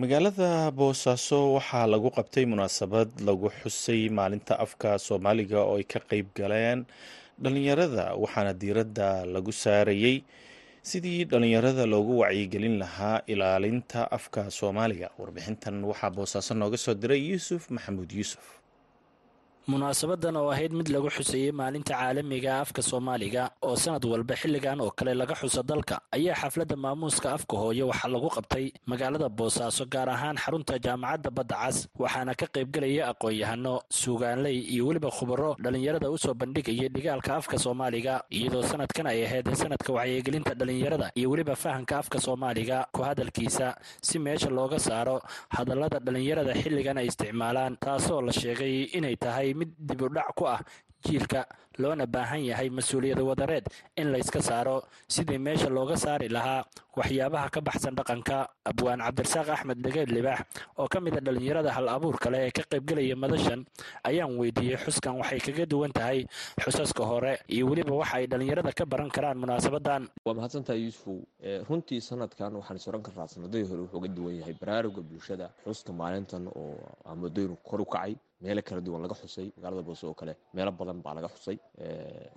Magaalada 0.00 0.48
boosaaso 0.78 1.38
waxaa 1.56 1.86
lagu 1.92 2.08
qabtay 2.16 2.44
munaasabad 2.52 3.08
lagu 3.28 3.48
xusay 3.60 4.02
maalinta 4.18 4.54
afka 4.64 4.98
soomaaliga 5.06 5.58
oo 5.64 5.76
ay 5.80 5.84
ka 5.92 6.00
qeyb 6.10 6.26
galeen 6.38 6.78
dhalinyarada 7.42 8.14
waxaana 8.22 8.52
diiradda 8.54 9.26
lagu 9.26 9.52
saarayey 9.52 10.24
sidii 10.82 11.24
dhalinyarada 11.24 11.86
loogu 11.86 12.18
wacyigelin 12.22 12.78
lahaa 12.82 13.20
ilaalinta 13.26 14.10
afka 14.10 14.50
soomaaliga. 14.50 15.10
Warbixintan 15.18 15.84
waxaa 15.84 16.10
boosaaso 16.10 16.54
nooga 16.54 16.76
soo 16.78 16.94
diray 16.94 17.20
yuusuf 17.30 17.70
maxamuud 17.70 18.10
yuusuf 18.12 18.55
munaasabadan 19.66 20.36
oo 20.38 20.50
ahayd 20.54 20.70
mid 20.78 20.86
lagu 20.94 21.10
xuseeyey 21.10 21.50
maalinta 21.50 21.94
caalamiga 21.98 22.52
afka 22.62 22.82
soomaaliga 22.88 23.50
oo 23.66 23.74
sanad 23.74 24.04
walba 24.06 24.34
xilligan 24.38 24.78
oo 24.80 24.90
kale 24.94 25.10
laga 25.14 25.34
xuso 25.34 25.62
dalka. 25.66 25.98
Ayaa 26.14 26.38
xafladda 26.38 26.76
maamuuska 26.78 27.28
afka 27.34 27.56
hooye 27.62 27.82
waxaa 27.90 28.10
lagu 28.14 28.28
qabtay 28.36 28.64
magaalada 28.86 29.28
boosaaso 29.38 29.84
gaar 29.90 30.08
ahaan 30.14 30.36
xarunta 30.38 30.78
jaamacadda 30.78 31.30
badda 31.36 31.56
cas 31.62 31.76
waxaana 31.98 32.32
ka 32.40 32.46
qaybgelaya 32.54 33.10
aqoon-yahano 33.10 33.74
suugaanley 33.90 34.54
iyo 34.72 34.86
weliba 34.86 35.10
khubaro 35.10 35.56
dhallinyarada 35.58 36.06
u 36.14 36.16
soo 36.24 36.34
bandhigayay 36.40 36.88
dhigaalka 36.94 37.30
afka 37.40 37.58
soomaaliga 37.64 38.14
iyadoo 38.30 38.62
sanadkan 38.70 39.06
ay 39.10 39.18
ahayd 39.26 39.50
sanadka 39.62 39.90
wacyigelinta 39.98 40.54
dhallinyarada 40.54 41.10
iyo 41.18 41.26
weliba 41.32 41.54
fahamka 41.64 41.94
afka 41.98 42.18
soomaaliga 42.26 42.86
ku 42.94 43.02
hadalkiisa 43.02 43.74
si 44.06 44.16
meesha 44.22 44.46
looga 44.58 44.78
saaro 44.78 45.18
hadallada 45.56 45.98
dhallinyarada 46.06 46.54
xilligan 46.62 46.98
ay 47.02 47.06
isticmaalaan 47.10 47.74
taasoo 47.84 48.22
la 48.22 48.30
sheegay 48.40 48.74
inay 48.98 49.16
tahay 49.24 49.55
mid 49.60 49.70
dib 49.88 50.00
u 50.02 50.08
dhac 50.16 50.30
ku 50.38 50.44
ah 50.54 50.60
jiilka 51.06 51.40
loona 51.78 52.06
baahan 52.14 52.40
yahay 52.50 52.68
mas'uuliyada 52.76 53.22
wadareed 53.22 53.66
in 54.00 54.08
layska 54.12 54.40
saaro. 54.42 54.76
Sidii 55.14 55.38
meesha 55.38 55.68
looga 55.76 55.94
saari 55.96 56.28
lahaa 56.36 56.64
waxyaabaha 56.96 57.48
ka 57.54 57.60
baxsan 57.60 57.94
dhaqanka 57.98 58.48
abwaan 58.70 59.00
cabdirasaaq 59.04 59.48
axmed 59.54 59.78
dhegeed 59.84 60.10
libaax 60.16 60.40
oo 60.80 60.88
ka 60.88 60.98
mid 61.04 61.14
a 61.14 61.20
dhallinyarada 61.20 61.70
hal 61.76 61.88
abuur 61.94 62.16
kale 62.24 62.38
ee 62.48 62.50
ka 62.58 62.62
qaybgelaya 62.72 63.16
madashan 63.24 63.60
ayaan 64.10 64.32
weydiiyey 64.40 64.78
xuskan 64.84 65.20
waxay 65.20 65.40
kaga 65.46 65.66
duwan 65.72 65.92
tahay 65.98 66.24
xusaska 66.64 67.04
hore 67.10 67.38
iyo 67.54 67.68
weliba 67.70 67.92
waxa 68.00 68.16
ay 68.18 68.26
dhallinyarada 68.26 68.72
ka 68.72 68.84
baran 68.92 69.10
karaan 69.16 69.36
munaasabadan 69.44 70.08
waa 70.24 70.34
mahadsantahay 70.40 70.80
yuusufow 70.88 71.20
runtii 71.68 72.00
sanadkan 72.00 72.56
waxaan 72.56 72.80
is 72.80 72.88
oran 72.88 73.02
karaa 73.04 73.28
sanadadii 73.34 73.68
hore 73.70 73.80
wuxuu 73.84 74.00
ga 74.00 74.08
duwan 74.16 74.34
yahay 74.40 74.56
baraaruga 74.62 75.02
bulshada. 75.10 75.52
Xuska 75.68 75.92
maalintan 75.92 76.48
oo 76.48 76.80
amadooynu 77.04 77.56
kor 77.62 77.80
u 77.84 77.84
kacay 77.84 78.16
meelo 78.42 78.60
kala 78.68 78.80
duwan 78.86 79.02
laga 79.04 79.14
xusay 79.22 79.46
magaalada 79.56 79.82
boose 79.88 80.04
oo 80.06 80.14
kale 80.20 80.32
meelo 80.54 80.70
badan 80.80 80.98
baa 81.04 81.14
laga 81.18 81.28
xusay. 81.34 81.56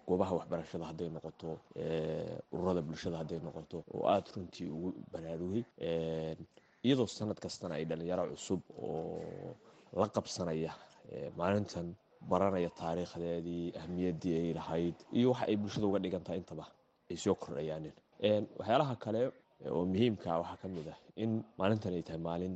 Goobaha 0.08 0.34
waxbarashada 0.40 0.86
hadday 0.90 1.10
noqoto 1.16 1.50
ururada 2.54 2.82
bulshada 2.88 3.18
hadday 3.22 3.40
noqoto 3.48 3.78
oo 3.94 4.04
aada 4.14 4.30
runtii 4.36 4.68
ugu 4.76 4.90
baraarugay 5.14 5.64
iyadoo 6.86 7.08
sanad 7.18 7.40
kastana 7.46 7.74
ay 7.80 7.86
dhalinyaro 7.90 8.24
cusub 8.34 8.62
oo 8.84 9.56
la 10.02 10.08
qabsanaya 10.16 10.72
maalintan 11.40 11.88
baranaya 12.32 12.70
taariikhdeedii 12.82 13.66
ahmiyaddii 13.82 14.36
ay 14.42 14.50
lahayd 14.60 14.98
iyo 15.20 15.28
waxa 15.32 15.46
ay 15.52 15.56
bulshada 15.62 15.86
uga 15.90 16.00
dhigan 16.04 16.24
tahay 16.28 16.40
intaba 16.44 16.66
ay 17.12 17.18
soo 17.24 17.36
kordhayaanin. 17.44 17.94
Waxyaalaha 18.60 18.96
kale 19.04 19.22
oo 19.76 19.84
muhiimka 19.92 20.30
waxaa 20.42 20.58
ka 20.62 20.68
mid 20.76 20.88
ah 20.94 20.98
in 21.24 21.32
maalintan 21.60 21.94
ay 21.98 22.04
tahay 22.08 22.22
maalin 22.28 22.56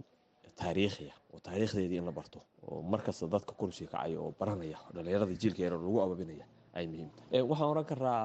taariikhiya 0.61 1.13
oo 1.33 1.39
taariikhdeedii 1.47 1.97
in 2.01 2.05
la 2.05 2.11
barto 2.19 2.39
oo 2.67 2.81
markasta 2.93 3.27
dadka 3.35 3.53
kursiga 3.59 3.89
kacaya 3.93 4.17
oo 4.23 4.31
baranaya 4.39 4.77
dhallinyarada 4.95 5.33
jiilka 5.41 5.61
yar 5.65 5.73
lagu 5.85 5.99
ababinaya 6.05 6.45
ay 6.77 6.85
muhiim 6.91 7.09
tahay. 7.15 7.41
Waxaan 7.49 7.69
oran 7.73 7.85
karaa 7.91 8.23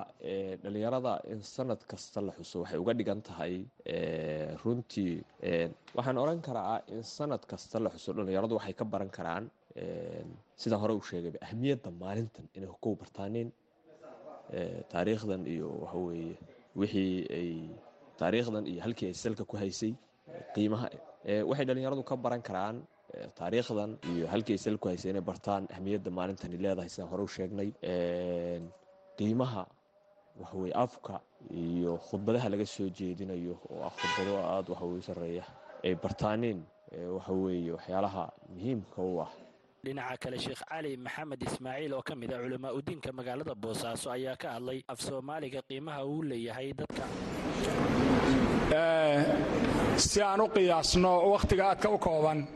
dhallinyarada 0.63 1.13
in 1.33 1.41
sanad 1.55 1.81
kasta 1.91 2.21
la 2.27 2.33
xuso 2.39 2.57
waxay 2.63 2.79
uga 2.83 2.93
dhigan 2.99 3.21
tahay 3.29 3.55
runtii 4.65 5.13
waxaan 5.99 6.19
oran 6.25 6.41
karaa 6.47 6.77
in 6.95 7.03
sanad 7.17 7.43
kasta 7.51 7.77
la 7.85 7.91
xuso 7.95 8.11
dhallinyaradu 8.17 8.55
waxay 8.59 8.75
ka 8.81 8.85
baran 8.85 9.11
karaan 9.19 9.45
sidaan 10.63 10.81
hore 10.83 10.95
u 11.01 11.03
sheegayba 11.09 11.39
ahmiyadda 11.47 11.91
maalintan 12.03 12.47
inay 12.57 12.71
kow 12.85 12.95
bartaaneen 13.03 13.49
taariikhdan 14.93 15.43
iyo 15.55 15.69
waxaweeye 15.83 16.35
wixii 16.81 17.17
ay 17.39 17.51
taariikhdan 18.21 18.65
iyo 18.73 18.81
halkii 18.85 19.07
ay 19.11 19.15
salka 19.25 19.45
ku 19.45 19.57
haysay 19.63 19.93
qiimaha 20.55 20.87
waxay 21.51 21.65
dhallinyaradu 21.69 22.03
ka 22.11 22.17
baran 22.17 22.43
karaan 22.49 22.77
taariikhdan 23.39 23.91
iyo 24.13 24.27
halkii 24.33 24.55
ay 24.57 24.63
salka 24.65 24.81
ku 24.83 24.89
haysay 24.93 25.11
inay 25.13 25.25
bartaan 25.31 25.65
ahmiyadda 25.75 26.11
maalintani 26.19 26.57
leedahay 26.65 26.91
sidaan 26.93 27.11
hore 27.13 27.23
u 27.29 27.31
sheegnay. 27.37 27.69
Qiimaha 29.19 29.63
waxaweye 30.41 30.73
afka 30.85 31.15
iyo 31.51 31.93
khudbadaha 32.07 32.49
laga 32.53 32.67
soo 32.67 32.89
jeedinayo 32.99 33.55
oo 33.71 33.81
ah 33.89 33.93
khudbado 33.99 34.33
aada 34.39 34.69
waxaweye 34.73 35.03
sareeya 35.09 35.45
ay 35.85 35.95
bartaaneen 36.03 36.59
waxaweeye 37.17 37.71
waxyaalaha 37.77 38.25
muhiimka 38.53 39.01
u 39.03 39.21
ah. 39.25 39.31
Dhinaca 39.85 40.17
kale 40.23 40.39
sheekh 40.45 40.63
cali 40.71 40.97
maxamed 40.97 41.43
ismaaciil 41.49 41.93
oo 41.99 42.03
ka 42.09 42.15
mid 42.21 42.31
ah 42.35 42.39
culamaa 42.45 42.73
udiinka 42.79 43.11
magaalada 43.19 43.55
boosaaso 43.55 44.11
ayaa 44.17 44.37
ka 44.43 44.49
hadlay 44.55 44.79
af 44.93 44.99
soomaaliga 45.09 45.61
qiimaha 45.69 46.01
uu 46.07 46.23
leeyahay 46.31 46.71
dadka 46.79 47.05
si 49.97 50.23
aan 50.23 50.41
u 50.41 50.49
qiyaasno 50.49 51.11
wakhtiga 51.33 51.65
aadka 51.71 51.89
u 51.91 51.99
kooban 51.99 52.47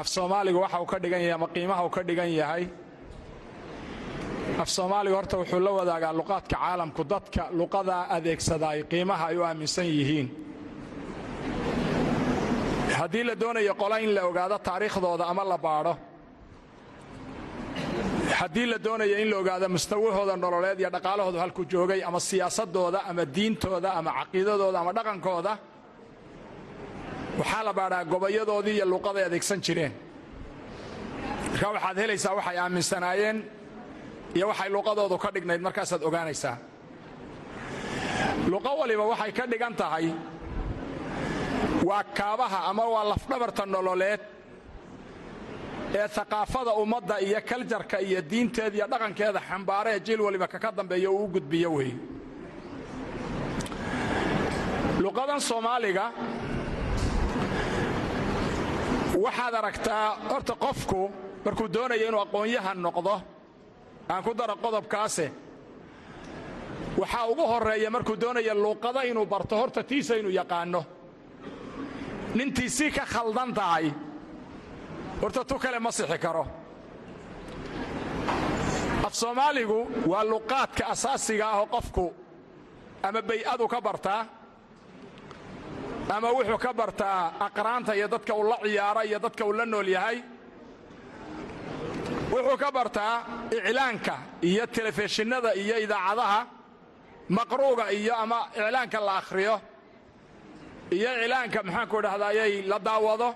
af 0.00 0.06
soomaaligu 0.08 0.58
waxa 0.60 0.80
uu 0.80 0.86
ka 0.86 0.98
dhigan 0.98 1.20
yahay 1.20 1.32
ama 1.34 1.48
qiimaha 1.54 1.84
uu 1.84 1.90
ka 1.90 2.02
dhigan 2.02 2.30
yahay 2.32 2.64
af 4.62 4.68
soomaaligu 4.68 5.16
horta 5.16 5.36
wuxuu 5.38 5.60
la 5.60 5.70
wadaagaa 5.70 6.12
luqaadka 6.12 6.56
caalamku. 6.56 7.04
Dadka 7.04 7.42
luqadaa 7.58 8.06
adeegsadaay 8.16 8.82
qiimaha 8.90 9.26
ay 9.26 9.36
u 9.36 9.42
aaminsan 9.44 9.86
yihiin. 9.86 10.28
Haddii 12.98 13.24
la 13.24 13.34
doonayo 13.40 13.74
qola 13.74 13.96
in 14.00 14.14
la 14.14 14.22
ogaado 14.28 14.58
taariikhdooda 14.58 15.24
ama 15.26 15.44
la 15.44 15.58
baadho 15.58 15.94
haddii 18.42 18.66
la 18.72 18.78
doonayo 18.86 19.16
in 19.22 19.28
la 19.30 19.36
ogaado 19.42 19.66
mustawahooda 19.74 20.36
nololeed 20.44 20.78
iyo 20.80 20.90
dhaqaalahooda 20.96 21.40
halku 21.44 21.62
joogay 21.72 22.00
ama 22.08 22.20
siyaasadooda 22.28 23.00
ama 23.10 23.24
diintooda 23.36 23.90
ama 23.98 24.10
caqiidadooda 24.18 24.78
ama 24.82 24.92
dhaqankooda 24.98 25.52
waxaa 27.38 27.62
la 27.68 27.72
baadhaa 27.78 28.04
gobayadoodii 28.12 28.74
iyo 28.78 28.86
luuqaday 28.92 29.24
adeegsan 29.28 29.60
jireen. 29.66 29.92
Marka 31.52 31.68
waxaad 31.74 31.96
helaysaa 32.02 32.34
waxay 32.38 32.56
aaminsanaayeen 32.64 33.38
iyo 34.36 34.46
waxay 34.50 34.68
luuqadoodu 34.74 35.16
ka 35.22 35.28
dhignayd 35.34 35.60
markaasaad 35.66 36.02
ogaanaysaa. 36.08 36.56
Luqo 38.50 38.70
waliba 38.80 39.04
waxay 39.12 39.32
ka 39.38 39.44
dhigan 39.50 39.74
tahay 39.80 40.06
waa 41.88 42.04
kaabaha 42.18 42.58
ama 42.70 42.84
waa 42.94 43.04
lafdhabarta 43.12 43.62
nololeed 43.74 44.20
ee 45.94 46.04
aqaafada 46.22 46.72
ummadda 46.82 47.16
iyo 47.26 47.40
kaljarka 47.50 47.96
iyo 48.00 48.20
diinteeda 48.30 48.76
iyo 48.76 48.86
dhaqankeeda 48.92 49.40
xambaara 49.48 49.90
ee 49.96 50.00
jiil 50.06 50.20
waliba 50.26 50.46
kaka 50.48 50.68
dambeeya 50.78 51.10
uu 51.10 51.24
u 51.24 51.28
gudbiyo 51.34 51.70
wey. 51.76 51.90
Luqadan 55.02 55.40
soomaaliga 55.40 56.04
waxaad 59.24 59.54
aragtaa 59.54 60.16
horta 60.30 60.54
qofku 60.64 61.10
markuu 61.44 61.68
doonayo 61.74 62.06
inuu 62.08 62.20
aqoon-yahan 62.26 62.78
noqdo 62.86 63.14
aan 64.08 64.22
ku 64.24 64.32
daro 64.34 64.56
qodobkaase 64.64 65.26
waxaa 67.00 67.26
ugu 67.30 67.42
horreeya 67.52 67.90
markuu 67.90 68.16
doonaya 68.20 68.54
luuqada 68.54 69.02
inuu 69.10 69.26
barto 69.26 69.56
horta 69.56 69.82
tiisa 69.82 70.14
inuu 70.16 70.30
yaqaanno 70.40 70.82
nintiisii 72.34 72.90
ka 72.90 73.04
khaldan 73.12 73.50
tahay 73.54 73.92
horta 75.22 75.44
tu 75.44 75.58
kale 75.58 75.78
ma 75.78 75.90
sixi 75.90 76.18
karo. 76.18 76.44
Af 79.06 79.14
soomaaligu 79.14 79.78
waa 80.06 80.24
luqaadka 80.24 80.84
asaasiga 80.92 81.46
ahoo 81.52 81.66
qofku 81.74 82.06
ama 83.02 83.20
bay'adu 83.28 83.66
ka 83.72 83.80
bartaa 83.80 84.22
ama 86.14 86.28
wuxuu 86.36 86.58
ka 86.64 86.72
bartaa 86.80 87.32
aqraanta 87.46 87.92
iyo 87.96 88.08
dadka 88.08 88.34
uu 88.34 88.44
la 88.50 88.56
ciyaara 88.62 89.02
iyo 89.04 89.18
dadka 89.18 89.44
uu 89.44 89.52
la 89.52 89.64
nool 89.66 89.88
yahay. 89.96 90.18
Wuxuu 92.32 92.56
ka 92.62 92.68
bartaa 92.72 93.14
iclaanka 93.50 94.14
iyo 94.42 94.66
telefishinnada 94.66 95.50
iyo 95.54 95.76
idaacadaha 95.84 96.40
maqruuga 97.28 97.84
iyo 97.92 98.14
ama 98.16 98.38
iclaanka 98.56 98.98
la 99.06 99.12
akhriyo 99.20 99.60
iyo 100.96 101.10
iclaanka 101.24 101.62
maxaanku 101.62 101.96
idhahdayay 102.00 102.52
la 102.70 102.78
daawado 102.78 103.28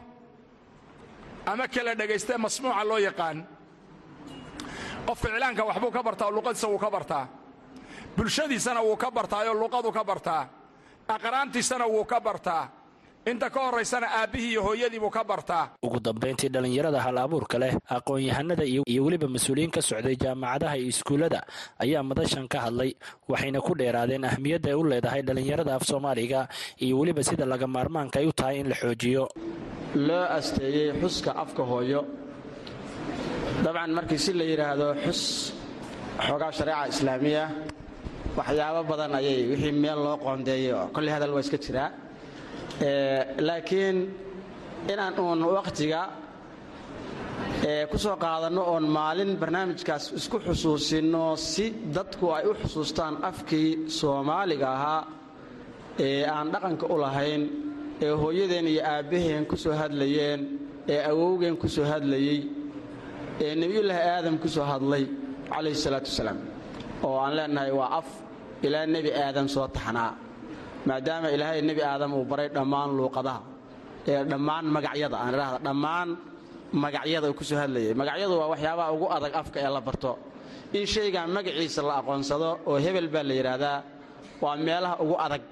ama 1.46 1.68
kala 1.68 1.94
dhegaystae 1.98 2.38
masmuuca 2.38 2.84
loo 2.84 2.98
yaqaan. 2.98 3.46
Qofka 5.06 5.28
iclaanka 5.28 5.62
waxbuu 5.64 5.90
ka 5.90 6.02
bartaa 6.02 6.30
luqadiisa 6.30 6.68
wuu 6.68 6.78
ka 6.78 6.90
bartaa. 6.90 7.28
Bulshadiisana 8.16 8.80
wuu 8.82 8.96
ka 8.96 9.10
bartaayoo 9.10 9.54
luqadu 9.54 9.92
ka 9.92 10.04
bartaa. 10.04 10.48
Aqraantiisana 11.08 11.86
wuu 11.86 12.04
ka 12.04 12.20
bartaa 12.20 12.68
inta 13.30 13.50
ka 13.50 13.61
horraysana 13.66 14.06
aabbihii 14.21 14.50
iyo 14.54 14.62
hooyadii 14.62 15.00
buu 15.02 15.11
ka 15.11 15.25
bartaa. 15.25 15.64
Ugu 15.83 15.99
dambayntii 16.00 16.49
dhallinyarada 16.54 17.00
hal 17.02 17.18
abuurka 17.18 17.59
leh 17.59 17.75
aqoon-yahanada 17.97 18.64
iyo 18.64 18.83
weliba 19.04 19.26
mas'uuliyiin 19.26 19.71
ka 19.75 19.80
socday 19.83 20.14
jaamacadaha 20.16 20.76
iyo 20.78 20.88
iskuullada 20.95 21.40
ayaa 21.83 22.02
madashan 22.06 22.47
ka 22.49 22.59
hadlay 22.66 22.95
waxayna 23.28 23.61
ku 23.66 23.75
dheeraadeen 23.75 24.25
ahmiyadda 24.30 24.68
ay 24.71 24.76
u 24.78 24.85
leedahay 24.87 25.23
dhallinyarada 25.26 25.75
af 25.75 25.83
soomaaliga 25.90 26.47
iyo 26.78 26.95
weliba 27.00 27.23
sida 27.26 27.45
laga 27.47 27.66
maarmaanka 27.66 28.16
ay 28.23 28.26
u 28.30 28.33
tahay 28.33 28.56
in 28.62 28.68
la 28.71 28.76
xoojiyo. 28.78 29.25
Loo 30.06 30.25
asteeyey 30.38 30.92
xuska 31.02 31.30
afka 31.35 31.62
hooyo. 31.66 32.00
Dabcan 33.64 33.90
markii 33.90 34.18
si 34.25 34.33
la 34.38 34.45
yidhaahdo 34.45 34.88
xus 35.04 35.21
xoogaa 36.26 36.52
shareeca 36.59 36.88
islaamiya 36.95 37.45
waxyaabo 38.38 38.80
badan 38.90 39.12
ayay 39.18 39.38
wixii 39.50 39.73
meel 39.83 39.99
loo 40.06 40.16
qoondeeyey 40.25 40.73
oo 40.78 40.87
kolley 40.95 41.11
hadal 41.14 41.33
waa 41.35 41.40
iska 41.42 41.59
jiraa 41.59 41.88
laakiin 42.80 43.97
inaan 44.92 45.14
uun 45.18 45.40
wakhtiga 45.45 46.09
ku 47.90 47.99
soo 47.99 48.16
qaadanno 48.16 48.62
oon 48.73 48.85
maalin 48.88 49.37
barnaamijkaas 49.40 50.12
isku 50.18 50.38
xusuusinno 50.47 51.37
si 51.37 51.64
dadku 51.95 52.30
ay 52.37 52.45
u 52.50 52.54
xusuustaan 52.62 53.25
afkii 53.25 53.88
soomaaliga 53.99 54.68
ahaa 54.76 55.02
ee 55.99 56.25
aan 56.26 56.49
dhaqanka 56.52 56.87
u 56.87 56.97
lahayn 57.00 57.42
ee 58.04 58.10
hooyadeen 58.23 58.67
iyo 58.73 58.82
aabbaheen 58.84 59.47
ku 59.47 59.56
soo 59.56 59.73
hadlayeen 59.82 60.41
ee 60.89 61.00
awowgeen 61.10 61.56
ku 61.56 61.69
soo 61.69 61.84
hadlayey 61.84 62.41
ee 63.45 63.54
nebiyullaahi 63.54 64.02
aadam 64.17 64.39
ku 64.39 64.49
soo 64.49 64.65
hadlay 64.65 65.04
calayhi 65.50 65.78
salaatu 65.84 66.08
wasalaam. 66.10 66.39
Oo 67.02 67.17
aan 67.25 67.34
leennahay 67.36 67.73
waa 67.73 67.91
af 67.99 68.08
ilaa 68.62 68.86
nebi 68.86 69.10
aadam 69.25 69.49
soo 69.49 69.69
taxnaa 69.69 70.12
maadaama 70.88 71.28
ilaahay 71.34 71.60
nebi 71.68 71.82
aadam 71.92 72.10
uu 72.18 72.25
baray 72.30 72.49
dhammaan 72.56 72.90
luuqadaha 72.99 73.40
ee 74.10 74.20
dhammaan 74.30 74.64
magacyada. 74.76 75.16
Aan 75.22 75.32
idhaahda 75.34 75.58
dhammaan 75.66 76.08
magacyada 76.84 77.26
ku 77.38 77.42
soo 77.49 77.58
hadlayay. 77.62 77.92
Magacyadu 78.00 78.34
waa 78.40 78.49
waxyaabaha 78.54 78.88
ugu 78.96 79.06
adag 79.16 79.32
afka 79.40 79.58
ee 79.64 79.70
la 79.76 79.80
barto. 79.88 80.12
In 80.78 80.84
shaygan 80.94 81.28
magaciisa 81.36 81.80
la 81.88 81.94
aqoonsado 82.00 82.49
oo 82.68 82.76
hebel 82.84 83.08
baa 83.14 83.25
la 83.30 83.34
yidhaahdaa 83.40 83.78
waa 84.42 84.56
meelaha 84.66 84.94
ugu 85.04 85.14
adag. 85.26 85.42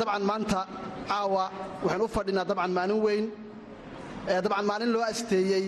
Dabcan 0.00 0.22
maanta 0.30 0.60
caawa 1.10 1.44
waxaan 1.84 2.02
u 2.02 2.08
fadhinaa 2.16 2.44
dabcan 2.50 2.72
maalin 2.78 3.00
weyn. 3.06 3.24
Dabcan 4.44 4.64
maalin 4.70 4.90
loo 4.94 5.02
asteeyey 5.10 5.64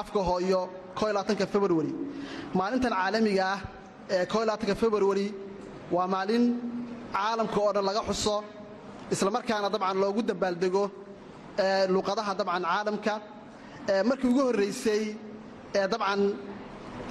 afka 0.00 0.20
hooyo 0.28 0.60
februari 1.54 1.92
maalintan 2.58 2.92
caalamiga 2.98 3.44
ah 3.54 3.58
ee 4.16 4.24
ka 4.30 4.74
februari 4.82 5.26
waa 5.94 6.06
maalin 6.14 6.44
caalamka 7.14 7.58
oo 7.64 7.72
dhan 7.76 7.84
laga 7.88 8.02
xuso 8.08 8.36
islamarkaana 9.14 9.68
dabcan 9.74 9.96
loogu 10.02 10.20
dabaaldego 10.30 10.84
luuqadaha 11.94 12.32
dabcan 12.40 12.62
caalamka 12.70 13.14
markii 14.08 14.28
ugu 14.32 14.40
horraysay 14.48 15.02
ee 15.78 15.86
dabcan 15.92 16.20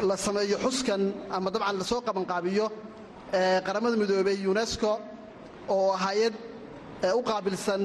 la 0.09 0.15
sameeyo 0.25 0.57
xuskan 0.65 1.01
ama 1.35 1.49
dabcan 1.55 1.75
la 1.79 1.83
soo 1.91 2.01
qabanqaabiyo 2.07 2.65
qaramada 3.65 3.95
midoobey 4.01 4.37
unesco 4.51 4.91
oo 5.75 5.91
hay'ad 6.03 6.33
u 7.19 7.21
qaabilsan 7.29 7.81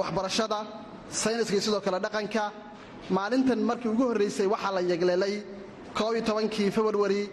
waxbarashada 0.00 0.58
sayniska 1.22 1.52
iyo 1.56 1.62
sidoo 1.66 1.80
kale 1.86 1.98
dhaqanka 2.04 2.44
maalintan 3.16 3.60
markii 3.68 3.90
ugu 3.94 4.04
horraysay 4.10 4.46
waxaa 4.54 4.72
la 4.76 4.80
yegleelay 4.90 5.34
kii 6.54 6.70
februari 6.76 7.20
kii 7.20 7.30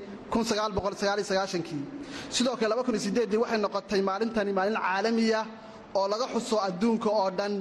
sidoo 2.30 2.56
kale 2.60 2.74
waxay 2.80 3.58
noqotay 3.66 4.02
maalintani 4.10 4.52
maalin 4.58 4.78
caalamiya 4.86 5.42
oo 5.96 6.08
laga 6.12 6.26
xuso 6.34 6.58
adduunka 6.68 7.10
oo 7.10 7.30
dhan. 7.38 7.54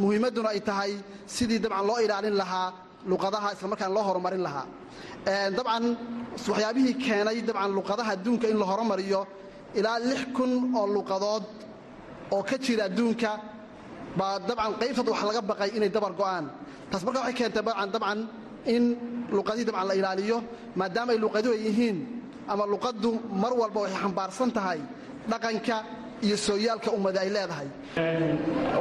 Muhiimadduna 0.00 0.48
ay 0.54 0.60
tahay 0.60 0.92
sidii 1.26 1.58
dabcan 1.64 1.84
loo 1.88 1.98
ilaalin 2.04 2.36
lahaa 2.42 2.72
luqadaha 3.10 3.48
islamarkaana 3.54 3.94
loo 3.96 4.04
horumarin 4.08 4.42
lahaa. 4.46 4.66
Dabcan 5.56 5.84
waxyaabihii 6.48 6.94
keenay 7.04 7.38
dabcan 7.48 7.70
luqadaha 7.78 8.10
adduunka 8.16 8.46
in 8.52 8.56
la 8.58 8.66
horumariyo 8.70 9.20
ilaa 9.78 9.98
lix 10.10 10.20
kun 10.36 10.52
oo 10.78 10.86
luqadood 10.96 11.44
oo 12.34 12.42
ka 12.48 12.56
jira 12.64 12.84
adduunka 12.88 13.30
baa 14.18 14.38
dabcan 14.48 14.72
qaybtood 14.80 15.08
wax 15.12 15.20
laga 15.28 15.40
baqay 15.50 15.70
inay 15.76 15.90
dabar 15.96 16.12
go'aan. 16.20 16.44
Taas 16.90 17.02
marka 17.06 17.18
waxay 17.20 17.34
keentay 17.38 17.62
dabcan 17.94 18.18
in 18.66 18.84
luqadihii 19.36 19.64
dabcan 19.68 19.86
la 19.88 19.94
ilaaliyo 19.94 20.38
maadaama 20.76 21.12
ay 21.12 21.18
luqaduhu 21.18 21.52
ay 21.54 21.62
yihiin 21.68 21.96
ama 22.48 22.64
luqaddu 22.66 23.10
mar 23.42 23.52
walba 23.60 23.80
waxay 23.84 23.98
xambaarsan 24.02 24.50
tahay 24.56 24.80
dhaqanka 25.30 25.76
iyo 26.26 26.36
sooyaalka 26.36 26.90
ummada 26.96 27.20
ay 27.24 27.30
leedahay. 27.34 27.68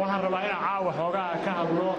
Waxaan 0.01 0.21
rabaa 0.25 0.41
inaan 0.45 0.61
caawa 0.65 0.91
xoogaa 0.99 1.33
ka 1.45 1.51
hadlo 1.59 1.89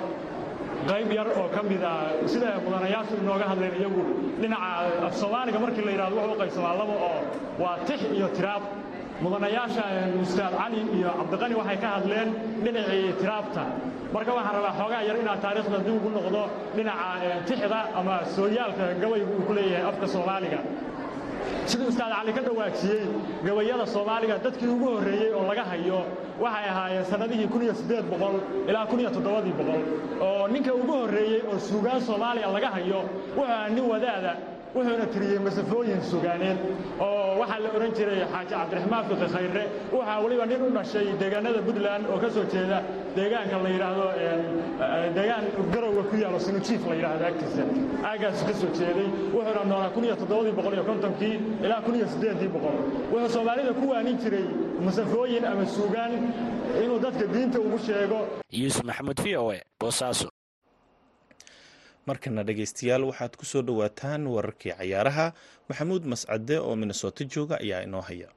qayb 0.89 1.09
yar 1.19 1.29
oo 1.39 1.49
ka 1.55 1.61
mida 1.63 1.93
sida 2.33 2.49
mudanayaashu 2.65 3.15
inooga 3.23 3.47
hadleen 3.51 3.75
iyagu 3.81 4.03
dhinaca 4.41 4.71
af 5.07 5.15
soomaaliga 5.21 5.59
markii 5.65 5.85
la 5.87 5.91
yidhahdo 5.95 6.17
wuxuu 6.21 6.39
qaysamaa 6.43 6.75
laba 6.81 6.95
oo 7.09 7.21
waa 7.63 7.79
tix 7.87 8.01
iyo 8.17 8.29
tiraab. 8.37 8.63
Mudanayaasha 9.23 9.85
ustaad 10.23 10.55
cali 10.61 10.81
iyo 10.99 11.11
cabdiqani 11.19 11.55
waxay 11.61 11.79
ka 11.83 11.89
hadleen 11.97 12.29
dhinacii 12.65 13.13
tiraabta 13.21 13.63
marka 14.15 14.33
waxaan 14.37 14.55
rabaa 14.59 14.75
xoogaa 14.79 15.03
yar 15.09 15.17
inaad 15.23 15.41
taariikhda 15.45 15.79
dib 15.87 15.95
ugu 15.99 16.11
noqdo 16.17 16.43
dhinaca 16.77 17.07
tixda 17.49 17.81
ama 17.99 18.15
sooyaalka 18.37 18.85
gabaygu 19.03 19.33
uu 19.39 19.45
ku 19.49 19.53
leeyahay 19.59 19.85
afka 19.91 20.07
soomaaliga. 20.15 20.61
Siduu 21.71 21.89
ustaad 21.93 22.13
cali 22.17 22.33
ka 22.37 22.41
dhawaajiyey 22.47 23.03
gabayada 23.47 23.87
soomaaliga 23.95 24.35
dadkii 24.45 24.69
ugu 24.75 24.87
horreeyey 24.95 25.31
oo 25.39 25.45
laga 25.51 25.65
hayo 25.71 26.01
waxay 26.43 26.67
ahaayeen 26.73 27.05
sannadihii 27.11 27.49
ilaa 28.69 28.87
oo 30.27 30.49
ninka 30.53 30.73
ugu 30.81 30.93
horreeyey 31.01 31.41
oo 31.51 31.59
suugaan 31.69 32.01
soomaaliya 32.09 32.49
laga 32.57 32.69
hayo 32.77 33.01
wuxuu 33.37 33.45
ahaa 33.45 33.69
nin 33.75 33.85
wadaada 33.93 34.33
wuxuuna 34.75 35.07
tiriyey 35.13 35.39
masafooyin 35.47 36.01
sugaaneed 36.11 36.59
oo 37.01 37.39
waxaa 37.41 37.59
la 37.65 37.69
odhan 37.77 37.93
jiray 37.97 38.21
xaaji 38.33 38.51
cabdiraxmaan 38.55 39.05
fiqi 39.09 39.27
khayre. 39.35 39.65
Waxaa 39.93 40.19
weliba 40.25 40.47
nin 40.47 40.63
u 40.63 40.71
dhashay 40.77 41.07
deegaanada 41.21 41.61
puntland 41.67 42.05
oo 42.13 42.19
ka 42.23 42.29
soo 42.35 42.45
jeeda 42.53 42.79
deegaanka 43.17 43.57
la 43.65 43.69
yidhaahdo 43.75 44.07
deegaan 45.17 45.45
garowga 45.73 46.03
ku 46.11 46.17
yaalo 46.23 46.39
sinujiif 46.47 46.83
la 46.89 46.95
yidhaahdo 46.95 47.25
agtiisa. 47.31 47.63
Aagaasu 48.11 48.43
ka 48.49 48.55
soo 48.61 48.71
jeeday. 48.79 49.09
Wuxuuna 49.35 49.65
noolaa 49.71 49.91
kii 51.19 51.39
ilaa 51.65 51.81
wuxuu 53.13 53.29
soomaalida 53.35 53.73
ku 53.75 53.89
waanin 53.91 54.17
jiray 54.23 54.47
masafooyin 54.85 55.45
ama 55.45 55.67
suugaan 55.67 56.13
inuu 56.85 56.99
dadka 56.99 57.27
diinta 57.33 57.59
ugu 57.61 57.79
sheego. 57.79 58.19
Yuusuf 58.53 58.85
maxamuud 58.85 59.21
v 59.25 59.37
o 59.37 59.53
e 59.53 59.61
boosaaso 59.81 60.29
markana 62.09 62.43
dhegaystayaal 62.49 63.05
waxaad 63.11 63.33
ku 63.41 63.45
soo 63.53 63.63
dhowaataan 63.69 64.23
wararkii 64.35 64.75
cayaaraha 64.79 65.27
maxamuud 65.69 66.05
mascade 66.13 66.55
oo 66.67 66.75
minnesooto 66.81 67.23
jooga 67.33 67.55
ayaa 67.65 67.85
inoo 67.87 68.05
haya. 68.09 68.29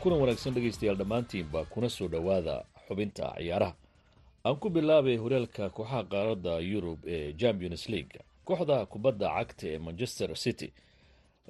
Kulan 0.00 0.18
wanaagsan 0.20 0.54
dhegaystayaal 0.54 0.96
dhammaantiinba 0.96 1.64
kuna 1.64 1.88
soo 1.88 2.08
dhowaada 2.08 2.64
xubinta 2.88 3.34
ciyaaraha. 3.38 3.74
Aan 4.46 4.56
ku 4.56 4.70
bilaabay 4.70 5.16
horyaalka 5.16 5.70
kooxaha 5.70 6.04
qaaradda 6.12 6.54
yurub 6.70 7.00
ee 7.06 7.32
champions 7.40 7.88
league 7.88 8.16
kooxda 8.44 8.76
kubadda 8.86 9.28
cagta 9.36 9.66
ee 9.72 9.78
manchester 9.78 10.30
city 10.36 10.68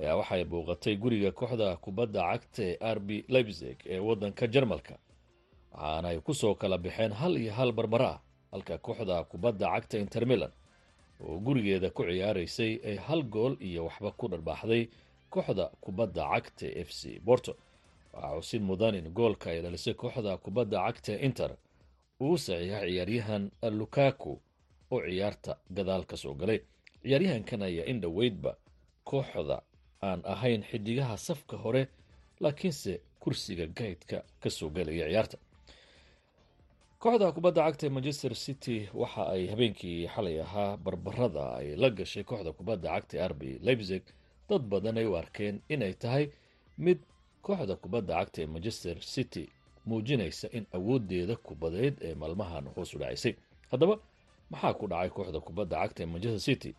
ayaa 0.00 0.16
waxay 0.20 0.44
bouqatay 0.44 0.94
guriga 1.02 1.30
kooxda 1.38 1.68
kubadda 1.84 2.20
cagta 2.32 2.62
ee 2.70 2.76
arb 2.90 3.08
leipzig 3.34 3.78
ee 3.94 3.98
waddanka 4.08 4.44
jarmalka 4.54 4.94
waxaana 5.72 6.08
ay 6.12 6.18
ku 6.26 6.32
soo 6.34 6.54
kala 6.54 6.78
baxeen 6.78 7.12
hal 7.20 7.34
iyo 7.42 7.52
hal 7.58 7.72
barbara 7.78 8.08
ah 8.14 8.20
halka 8.52 8.74
kooxda 8.86 9.16
kubadda 9.30 9.66
cagta 9.74 9.96
inter 10.04 10.24
milan 10.30 10.52
oo 11.24 11.38
gurigeeda 11.46 11.88
ku 11.96 12.02
ciyaaraysay 12.08 12.72
ay 12.88 12.96
hal 13.06 13.22
gool 13.34 13.54
iyo 13.68 13.80
waxba 13.88 14.10
ku 14.18 14.24
dharbaaxday 14.32 14.82
kooxda 15.34 15.64
kubadda 15.84 16.22
cagta 16.32 16.66
f 16.86 16.90
c 16.98 17.20
borto 17.26 17.52
waxaa 18.12 18.36
xusid 18.40 18.62
mudan 18.68 18.94
in 19.00 19.08
goolka 19.18 19.46
ay 19.52 19.60
dhalisay 19.64 19.94
kooxda 20.02 20.32
kubadda 20.44 20.76
cagta 20.86 21.12
inter 21.26 21.50
uu 22.24 22.36
saxiixa 22.46 22.80
ciyaaryahan 22.88 23.44
lukaku 23.80 24.32
oo 24.92 25.00
ciyaarta 25.08 25.52
gadaal 25.76 26.04
ka 26.10 26.16
soo 26.22 26.34
galay. 26.40 26.60
Ciyaaryahankan 27.02 27.62
ayaa 27.68 27.84
in 27.90 27.98
dhoweydba 28.04 28.52
kooxda 29.10 29.56
aan 30.02 30.20
ahayn 30.24 30.62
xidigaha 30.70 31.16
safka 31.16 31.56
hore 31.56 31.88
laakiinse 32.40 33.00
kursiga 33.20 33.66
gaydka 33.66 34.22
ka 34.42 34.50
soo 34.50 34.70
galaya 34.70 35.06
ciyaarta. 35.08 35.36
Kooxda 37.02 37.32
kubadda 37.32 37.62
cagta 37.66 37.86
ee 37.86 37.90
manchester 37.96 38.34
city 38.34 38.76
waxa 38.94 39.22
ay 39.34 39.42
habeenkii 39.52 40.06
xalay 40.14 40.40
ahaa 40.40 40.76
barbarada 40.76 41.44
ay 41.58 41.76
la 41.76 41.88
gashay 41.90 42.24
kooxda 42.24 42.52
kubadda 42.58 42.88
cagta 42.94 43.14
ee 43.16 43.20
arbi 43.28 43.50
leipzig. 43.66 44.02
Dad 44.48 44.62
badan 44.72 44.96
ay 44.98 45.06
u 45.06 45.16
arkeen 45.16 45.56
inay 45.68 45.92
tahay 46.02 46.24
mid 46.78 46.98
kooxda 47.42 47.74
kubadda 47.76 48.14
cagta 48.20 48.38
ee 48.42 48.46
manchester 48.46 48.96
city 49.14 49.44
muujinaysa 49.86 50.48
in 50.52 50.66
awoodeeda 50.76 51.36
kubadeed 51.36 51.94
ee 52.06 52.14
maalmahan 52.14 52.64
hoos 52.74 52.94
u 52.94 52.98
dhacaysay. 52.98 53.34
Haddaba 53.70 53.94
maxaa 54.50 54.74
ku 54.78 54.86
dhacay 54.88 55.10
kooxda 55.16 55.40
kubadda 55.40 55.76
cagta 55.82 56.02
ee 56.02 56.06
manchester 56.06 56.40
city? 56.40 56.70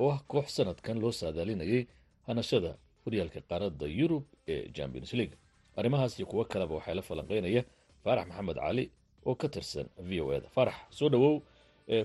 Oo 0.00 0.10
ah 0.10 0.20
koox 0.30 0.46
sanadkan 0.56 0.98
loo 1.02 1.12
saadaalinayay 1.12 1.86
hanashada 2.26 2.76
horyaalka 3.04 3.40
qaaradda 3.50 3.86
yurub 3.98 4.24
ee 4.48 4.68
champions 4.76 5.12
league. 5.12 5.36
Arrimahaas 5.76 6.18
iyo 6.18 6.26
kuwo 6.26 6.44
kaleba 6.44 6.74
waxaa 6.74 6.94
la 6.94 7.02
falanqeynaya 7.02 7.62
faarax 8.04 8.26
maxamed 8.28 8.56
cali 8.56 8.84
oo 9.26 9.34
ka 9.34 9.48
tirsan 9.48 9.86
v 9.98 10.20
o 10.20 10.32
eda 10.36 10.48
faarax 10.56 10.74
soo 10.90 11.08
dhowow 11.08 11.34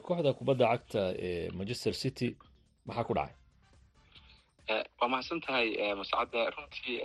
kooxda 0.05 0.33
kubadda 0.33 0.65
cagta 0.71 1.01
ee 1.27 1.49
manchester 1.51 1.93
city 1.93 2.35
maxaa 2.85 3.03
ku 3.03 3.13
dhacay? 3.13 3.33
Waa 4.99 5.07
mahadsan 5.11 5.39
tahay 5.41 5.67
mascadda 5.95 6.49
runtii 6.55 6.97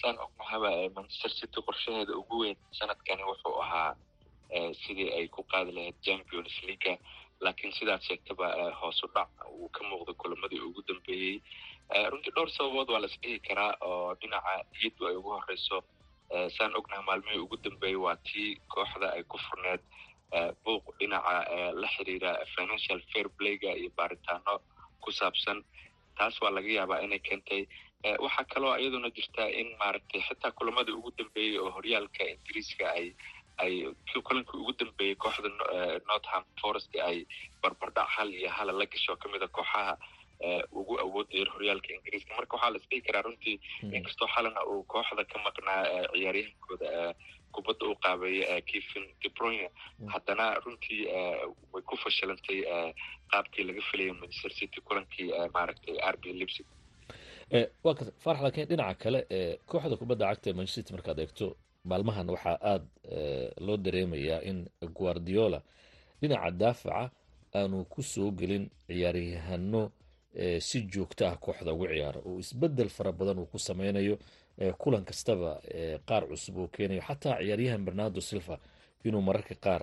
saan 0.00 0.16
ogmahaba 0.24 0.70
manchester 0.96 1.30
city 1.30 1.58
qorshaheeda 1.66 2.12
ugu 2.20 2.36
weyn 2.42 2.56
sanadkani 2.78 3.22
wuxuu 3.30 3.56
ahaa 3.62 3.96
sidii 4.82 5.08
ay 5.18 5.28
ku 5.28 5.42
qaadi 5.52 5.72
lahayd 5.72 5.94
champions 6.06 6.52
leaga 6.66 6.94
laakiin 7.40 7.72
sidaad 7.78 8.02
sheegtaba 8.08 8.46
hoosu 8.80 9.06
dhac. 9.14 9.30
Uu 9.50 9.68
ka 9.68 9.82
muuqda 9.88 10.12
kulamadii 10.14 10.60
ugu 10.68 10.82
dambeeyey. 10.88 11.40
Runtii 12.10 12.32
dhowr 12.36 12.50
sababood 12.50 12.88
waa 12.92 13.00
las 13.04 13.16
dhihi 13.22 13.38
karaa 13.48 13.72
oo 13.80 14.14
dhinaca 14.20 14.52
niyaddu 14.72 15.06
ay 15.08 15.16
ugu 15.16 15.30
horeyso. 15.36 15.78
Saan 16.56 16.76
ognaha 16.78 17.02
maalmihii 17.08 17.42
ugu 17.44 17.56
dambeeyey 17.64 17.96
waa 18.04 18.16
tii 18.16 18.56
kooxda 18.68 19.12
ay 19.16 19.22
ku 19.24 19.38
furneed 19.46 19.80
buuq 20.64 20.84
dhinaca 20.98 21.34
la 21.80 21.88
xiriira 21.94 22.32
financial 22.54 23.00
fair 23.12 23.28
playga 23.38 23.72
iyo 23.80 23.90
baaritaano 23.96 24.60
ku 25.00 25.10
saabsan. 25.12 25.64
Taas 26.18 26.40
waa 26.42 26.50
laga 26.50 26.68
yaabaa 26.78 27.00
inay 27.06 27.18
keentay. 27.18 27.66
Waxaa 28.24 28.44
kaloo 28.52 28.76
iyaduna 28.76 29.10
jirtaa 29.16 29.48
in 29.60 29.68
maaragtay 29.80 30.20
xitaa 30.28 30.50
kulamadii 30.58 30.92
ugu 30.98 31.10
dambeeyey 31.18 31.58
oo 31.58 31.70
horyaalka 31.76 32.24
ingiriiska 32.32 32.86
ay 32.92 33.06
ay 33.64 33.74
kulankii 34.26 34.58
ugu 34.62 34.72
dambeeyey 34.80 35.16
kooxda 35.22 35.48
northam 36.10 36.42
forest 36.62 36.92
ay 37.08 37.18
barbardhac 37.62 38.08
hal 38.16 38.28
iyo 38.40 38.50
hala 38.56 38.72
la 38.80 38.86
gasho 38.92 39.16
kamida 39.22 39.48
kooxaha 39.56 39.94
ugu 40.80 40.94
awoodaya 41.04 41.46
horyaalka 41.54 41.88
ingiriiska. 41.96 42.32
Marka 42.38 42.54
waxaa 42.56 42.72
las 42.74 42.84
dhihi 42.90 43.02
karaa 43.06 43.22
runtii 43.26 43.56
inkastoo 43.96 44.28
xalana 44.34 44.60
uu 44.72 44.82
kooxda 44.92 45.22
ka 45.32 45.36
maqnaa 45.46 45.82
ciyaaryahankooda 46.12 46.88
kubadda 47.54 47.84
u 47.92 47.94
qaabeeya 48.04 48.56
kevin 48.70 49.04
debroyne 49.22 49.66
haddana 50.12 50.44
runtii 50.64 51.00
way 51.72 51.82
ku 51.90 51.96
fashilantay 52.04 52.58
qaabkii 53.32 53.64
laga 53.68 53.82
filayay 53.90 54.12
manchester 54.20 54.52
city 54.58 54.80
kulankii 54.88 55.28
maaragtay 55.56 55.96
rb 56.14 56.24
lipsig 56.40 56.66
waa 57.84 57.94
ka 57.98 58.04
farax 58.24 58.40
laakiin 58.44 58.68
dhinaca 58.70 58.98
kale 59.04 59.20
kooxda 59.70 59.96
kubadda 60.02 60.26
cagta 60.30 60.46
ee 60.50 60.56
manchester 60.58 60.82
city 60.82 60.92
markaad 60.96 61.18
eegto 61.24 61.46
maalmahan 61.84 62.28
waxaa 62.30 62.58
aada 62.62 62.86
loo 63.66 63.76
dareemayaa 63.76 64.40
in 64.50 64.58
guardiola 64.98 65.62
dhinaca 66.20 66.50
daafaca 66.50 67.10
aanu 67.54 67.84
ku 67.84 68.02
soo 68.02 68.30
gelin 68.38 68.70
ciyaaryahano 68.88 69.82
si 70.60 70.78
joogto 70.92 71.26
ah 71.26 71.36
kooxda 71.36 71.72
ugu 71.72 71.86
ciyaaro. 71.88 72.20
Oo 72.26 72.38
isbeddel 72.38 72.88
fara 72.88 73.12
badan 73.12 73.38
uu 73.38 73.46
ku 73.46 73.58
sameynayo 73.58 74.18
kulan 74.78 75.04
kastaba 75.04 75.60
qaar 76.08 76.22
cusub 76.28 76.56
oo 76.58 76.68
keenayo. 76.68 77.02
Xataa 77.02 77.38
ciyaaryahan 77.40 77.84
bernardo 77.84 78.20
silva 78.20 78.58
inuu 79.04 79.22
mararka 79.22 79.54
qaar 79.54 79.82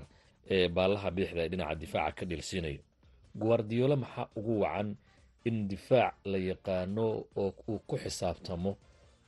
baalaha 0.75 1.11
bidixda 1.11 1.41
ee 1.45 1.49
dhinaca 1.49 1.75
difaaca 1.75 2.15
ka 2.19 2.25
dheelsiinayo 2.25 2.79
guardiola 3.35 3.95
maxaa 3.95 4.27
ugu 4.35 4.53
wacan 4.61 4.95
in 5.45 5.67
difaac 5.67 6.15
la 6.25 6.37
yaqaano 6.37 7.05
oo 7.35 7.53
uu 7.67 7.79
ku 7.87 7.97
xisaabtamo 7.97 8.71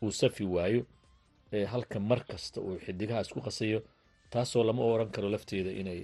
uu 0.04 0.12
safi 0.12 0.44
waayo 0.44 0.86
halka 1.74 2.00
mar 2.00 2.22
kasta 2.30 2.62
uu 2.62 2.78
xidigaha 2.86 3.22
isku 3.26 3.42
qasayo 3.42 3.80
taasoo 4.34 4.64
lama 4.64 4.84
oran 4.94 5.10
karo 5.12 5.30
lafteeda 5.30 5.72
inay 5.82 6.00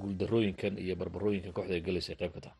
guuldarooyinkan 0.00 0.78
iyo 0.78 0.94
barbarooyinkan 1.00 1.52
kooxda 1.56 1.74
ay 1.74 1.80
galaysa 1.80 2.14
qayb 2.20 2.32
ka 2.36 2.40
tahay. 2.40 2.58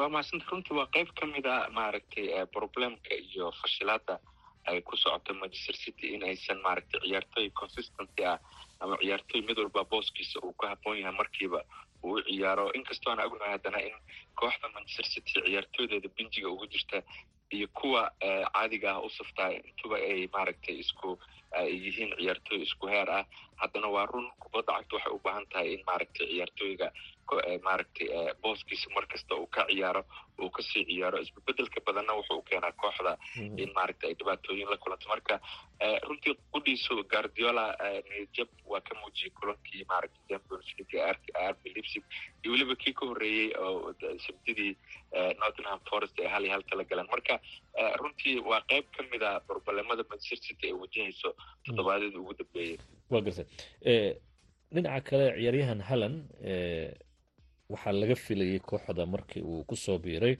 Waa 0.00 0.08
mahadsanta 0.08 0.46
runtii 0.50 0.74
waa 0.78 0.86
qayb 0.94 1.08
ka 1.18 1.26
mid 1.26 1.46
a 1.46 1.68
maaragtay 1.78 2.26
problemka 2.56 3.14
iyo 3.14 3.52
fashilaada 3.62 4.18
ay 4.70 4.80
ku 4.82 4.96
socoto 4.96 5.34
manchester 5.34 5.74
city 5.82 6.14
in 6.14 6.22
aysan 6.24 6.58
maaragtay 6.66 7.00
ciyaartoy 7.06 7.50
consistency 7.60 8.24
ah 8.32 8.38
ama 8.80 8.96
ciyaartoy 9.02 9.40
mid 9.48 9.58
walba 9.58 9.84
booskiisa 9.90 10.38
uu 10.46 10.52
ka 10.60 10.68
haboon 10.72 10.98
yahay 10.98 11.14
markiiba 11.20 11.60
uu 12.04 12.18
ciyaaro. 12.28 12.70
Inkastoo 12.78 13.10
aan 13.12 13.20
ognahay 13.26 13.52
haddana 13.56 13.78
in 13.88 13.94
kooxda 14.40 14.68
manchester 14.74 15.06
city 15.12 15.30
ciyaartooydeeda 15.46 16.08
benjiga 16.16 16.48
ugu 16.54 16.66
jirta 16.72 17.02
iyo 17.50 17.68
kuwa 17.68 18.12
caadiga 18.52 18.90
ah 18.94 19.00
u 19.06 19.10
saftaa 19.10 19.50
intuba 19.52 19.96
ay 19.96 20.26
maaragtay 20.32 20.78
isku 20.78 21.18
yihiin 21.64 22.12
ciyaartooy 22.18 22.62
isku 22.66 22.86
heer 22.92 23.10
ah. 23.10 23.24
Haddana 23.56 23.88
waa 23.88 24.06
run 24.06 24.26
kubadda 24.42 24.72
cagta 24.76 24.96
waxay 24.96 25.12
u 25.16 25.20
baahan 25.24 25.46
tahay 25.52 25.68
in 25.74 25.82
maaragtay 25.88 26.26
ciyaartooyga 26.32 26.88
maaragtay 27.66 28.08
booskiisa 28.42 28.88
mar 28.94 29.06
kasta 29.12 29.34
uu 29.34 29.46
ka 29.54 29.62
ciyaaro 29.70 30.02
uu 30.42 30.50
ka 30.56 30.62
sii 30.62 30.84
ciyaaro. 30.90 31.18
Isbebedelka 31.24 31.80
badanna 31.86 32.12
wuxuu 32.18 32.42
keenaa 32.48 32.72
kooxda 32.82 33.12
in 33.62 33.70
maaragtay 33.74 34.08
ay 34.10 34.14
dhibaatooyin 34.18 34.70
la 34.70 34.76
kulanto. 34.76 35.08
Marka 35.08 35.40
runtii 36.08 36.34
qudhiisu 36.52 36.94
guardiola 37.12 37.64
niyadjab 38.10 38.48
waa 38.72 38.80
ka 38.88 38.92
muujiyey 39.00 39.32
kulankii 39.40 39.84
maaragtay 39.88 40.22
champions 40.28 40.68
league 40.78 41.00
rb 41.50 41.62
leipzig. 41.74 42.04
Iyo 42.44 42.52
weliba 42.52 42.74
kii 42.82 42.92
ka 42.98 43.04
horreeyey 43.08 43.48
oo 43.64 43.94
sabtidii 44.26 44.72
nottingham 45.40 45.80
forest 45.90 46.20
ay 46.20 46.28
hal 46.34 46.44
iyo 46.44 46.52
hal 46.54 46.64
kala 46.70 46.84
galeen 46.84 47.08
marka 47.14 47.40
runtii 48.00 48.38
waa 48.48 48.60
qayb 48.70 48.84
ka 48.96 49.02
mid 49.12 49.22
a 49.22 49.40
barbalemada 49.48 50.02
manchester 50.10 50.38
city 50.48 50.66
ay 50.66 50.72
wajahayso 50.82 51.28
toddobaadyadii 51.64 52.18
ugu 52.22 52.34
dambeeyey 52.40 52.78
waa 53.10 53.20
gartay 53.20 53.46
dhinaca 54.74 55.00
kale 55.08 55.26
ciyaaryahan 55.38 55.80
hallan 55.88 56.14
waxaa 57.72 57.92
laga 58.00 58.14
filayay 58.24 58.58
kooxda 58.68 59.06
markii 59.06 59.42
uu 59.42 59.64
ku 59.64 59.76
soo 59.76 59.98
biiray 59.98 60.36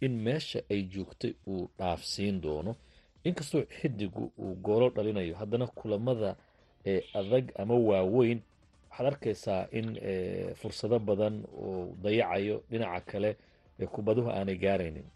in 0.00 0.12
meesha 0.26 0.60
ay 0.70 0.82
joogtay 0.92 1.32
uu 1.46 1.70
dhaafsiin 1.78 2.40
doono. 2.40 2.76
Inkastoo 3.24 3.62
xidigu 3.80 4.32
uu 4.38 4.54
goolo 4.54 4.88
dhalinayo 4.90 5.34
haddana 5.40 5.66
kulamada 5.66 6.36
adag 7.14 7.44
ama 7.58 7.74
waaweyn 7.74 8.40
waxaad 8.90 9.06
arkaysaa 9.06 9.66
in 9.78 9.86
fursado 10.54 10.98
badan 10.98 11.44
uu 11.52 11.96
dayacayo. 12.02 12.62
Dhinaca 12.70 13.00
kale 13.10 13.36
kubaduhu 13.94 14.30
aanay 14.30 14.56
gaaraynin 14.64 15.06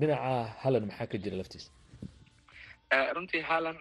dhinaca 0.00 0.32
hallan 0.62 0.86
maxaa 0.90 1.06
ka 1.12 1.16
jira 1.24 1.36
laftiisa? 1.40 1.70
Runtii 3.16 3.42
haalan 3.48 3.78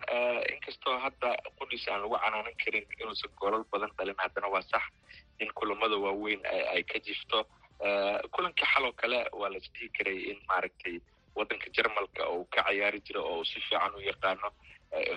inkastoo 0.53 0.95
hadda 1.05 1.29
qudhiis 1.59 1.85
aan 1.91 2.01
lagu 2.03 2.15
canaanan 2.23 2.55
karin 2.63 2.85
inuusan 3.01 3.31
goolal 3.39 3.63
badan 3.71 3.91
dhalin 3.97 4.15
haddana 4.23 4.47
waa 4.53 4.61
sax 4.71 4.83
in 5.41 5.49
kulamada 5.57 5.97
waaweyn 6.05 6.41
ay 6.73 6.83
ka 6.91 6.99
jifto. 7.07 7.39
Kulankii 8.33 8.67
xaloo 8.73 8.93
kale 9.01 9.19
waa 9.39 9.49
la 9.53 9.57
isdhihi 9.61 9.89
karay 9.97 10.17
in 10.31 10.37
maaragtay 10.49 10.95
waddanka 11.35 11.67
jarmalka 11.75 12.29
uu 12.35 12.45
ka 12.53 12.63
cayaari 12.67 12.99
jiro 13.07 13.21
oo 13.29 13.37
uu 13.39 13.45
si 13.45 13.59
fiican 13.67 13.93
u 13.97 14.01
yaqaano 14.09 14.49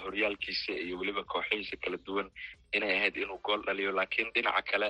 horyaalkiisa 0.05 0.73
iyo 0.85 0.99
weliba 1.01 1.23
kooxihiisa 1.33 1.77
kala 1.83 1.97
duwan 2.07 2.29
inay 2.77 2.93
ahayd 2.97 3.17
inuu 3.17 3.39
gool 3.47 3.63
dhaliyo. 3.67 3.93
Laakiin 3.99 4.29
dhinaca 4.35 4.63
kale 4.71 4.89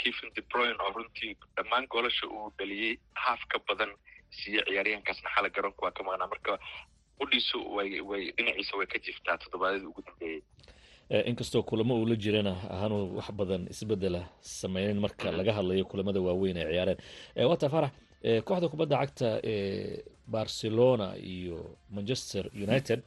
kevin 0.00 0.30
debroyn 0.36 0.76
oo 0.84 0.90
runtii 0.96 1.32
dhammaan 1.56 1.86
goolasha 1.92 2.26
uu 2.26 2.50
dhaliyey 2.58 2.94
haaf 3.14 3.42
ka 3.52 3.58
badan 3.68 3.92
siiye 4.38 4.60
ciyaaryahankaasna 4.68 5.28
xala 5.34 5.48
garoonka 5.54 5.82
waa 5.86 5.90
ka 5.96 6.02
maqnaa 6.08 6.26
marka 6.32 6.52
qudhiisu 7.20 7.58
way 7.76 7.90
way 8.10 8.22
dhinaciisa 8.36 8.72
way 8.78 8.86
ka 8.92 8.98
jiftaa 9.06 9.36
toddobaadyadii 9.42 9.86
ugu 9.90 10.02
dambeeyey 10.08 10.40
inkastoo 11.30 11.62
kulamo 11.68 11.94
uu 12.00 12.06
la 12.10 12.16
jirana 12.24 12.52
ahaanu 12.74 12.98
wax 13.16 13.28
badan 13.38 13.62
isbedela 13.74 14.20
sameynin 14.40 14.98
marka 15.04 15.26
laga 15.38 15.52
hadlayo 15.58 15.84
kulamada 15.90 16.20
waaweyn 16.26 16.56
ay 16.62 16.64
ciyaareen. 16.72 16.98
Wata 17.50 17.68
farax 17.74 17.90
kooxda 18.46 18.68
kubadda 18.72 18.96
cagta 19.02 19.28
ee 19.44 20.02
barcelona 20.26 21.06
iyo 21.34 21.58
manchester 21.96 22.44
united 22.66 23.00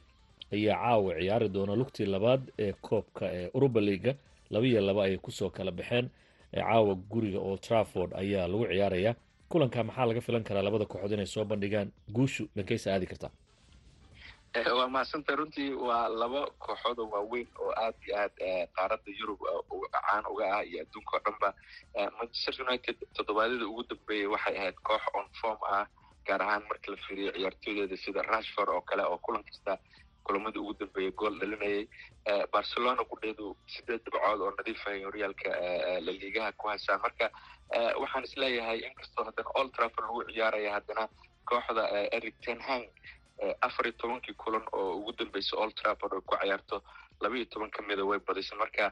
ayaa 0.52 0.76
caawa 0.82 1.10
ciyaari 1.20 1.48
doona 1.54 1.74
lugtii 1.80 2.06
labaad 2.14 2.42
ee 2.64 2.72
koobka 2.86 3.24
ee 3.38 3.50
uruba 3.56 3.80
leaga 3.80 4.12
laba 4.50 4.66
iyo 4.70 4.80
laba 4.88 5.02
ay 5.04 5.16
ku 5.18 5.30
soo 5.38 5.50
kala 5.50 5.70
baxeen. 5.78 6.06
Caawa 6.54 6.94
guriga 6.94 7.38
oo 7.38 7.56
trafford 7.66 8.10
ayaa 8.22 8.46
lagu 8.48 8.66
ciyaaraya 8.72 9.12
kulanka 9.48 9.84
maxaa 9.88 10.06
laga 10.08 10.20
filan 10.26 10.44
karaa 10.48 10.62
labada 10.66 10.84
kooxood 10.86 11.12
inay 11.12 11.26
soo 11.26 11.44
bandhigaan? 11.44 11.88
Guushu 12.16 12.44
dhankeysa 12.56 12.92
aadi 12.94 13.06
kartaa. 13.06 13.30
Waa 14.78 14.88
mahadsantay 14.94 15.36
runtii 15.36 15.70
waa 15.88 16.08
laba 16.20 16.40
kooxood 16.64 16.98
oo 16.98 17.08
waaweyn 17.14 17.48
oo 17.62 17.72
aad 17.84 17.94
iyo 18.06 18.16
aad 18.22 18.34
qaaradda 18.76 19.10
yurub 19.20 19.40
caan 19.92 20.24
uga 20.32 20.44
ah 20.56 20.62
iyo 20.64 20.78
adduunka 20.84 21.12
oo 21.16 21.22
dhanba 21.26 21.48
manchester 22.18 22.54
united 22.66 22.96
toddobaadyada 23.16 23.66
ugu 23.70 23.82
dambeeyay 23.90 24.26
waxay 24.34 24.56
ahayd 24.58 24.76
koox 24.88 25.02
on 25.18 25.26
form 25.40 25.58
ah 25.76 25.84
gaar 26.26 26.42
ahaan 26.42 26.62
marka 26.70 26.90
la 26.92 26.96
fiiriyo 27.06 27.30
ciyaartooydeeda 27.36 27.96
sida 28.04 28.22
rashford 28.22 28.68
oo 28.68 28.80
kale 28.88 29.02
oo 29.10 29.18
kulan 29.18 29.44
kasta 29.48 29.78
kulamadii 30.28 30.60
ugu 30.64 30.74
dambeeyay 30.80 31.12
gool 31.20 31.36
dhalinayay 31.42 31.82
barcelona 32.56 33.04
kudheedu 33.12 33.46
sideed 33.74 34.02
dhibcood 34.04 34.40
oo 34.46 34.50
nadiifaya 34.58 35.06
horyaalka 35.08 35.50
laliigaha 36.06 36.52
ku 36.60 36.68
haysaan 36.72 37.00
marka 37.06 37.26
waxaan 38.02 38.24
is 38.28 38.34
leeyahay 38.42 38.78
inkastoo 38.88 39.24
haddana 39.28 39.50
old 39.60 39.72
trafford 39.76 40.04
lagu 40.08 40.22
ciyaaraya 40.32 40.72
haddana 40.76 41.04
kooxda 41.50 41.82
eric 42.18 42.36
ten 42.46 42.60
hang 42.68 42.84
afar 43.66 43.84
iyo 43.88 43.94
tobankii 44.02 44.34
kulan 44.42 44.64
oo 44.78 44.86
ugu 45.00 45.12
dambeysay 45.20 45.58
old 45.62 45.74
trafford 45.80 46.12
ku 46.30 46.36
ciyaarto 46.42 46.82
laba 47.22 47.36
iyo 47.40 47.46
toban 47.52 47.70
ka 47.76 47.82
mida 47.88 48.04
way 48.10 48.18
badisay 48.28 48.58
marka 48.62 48.86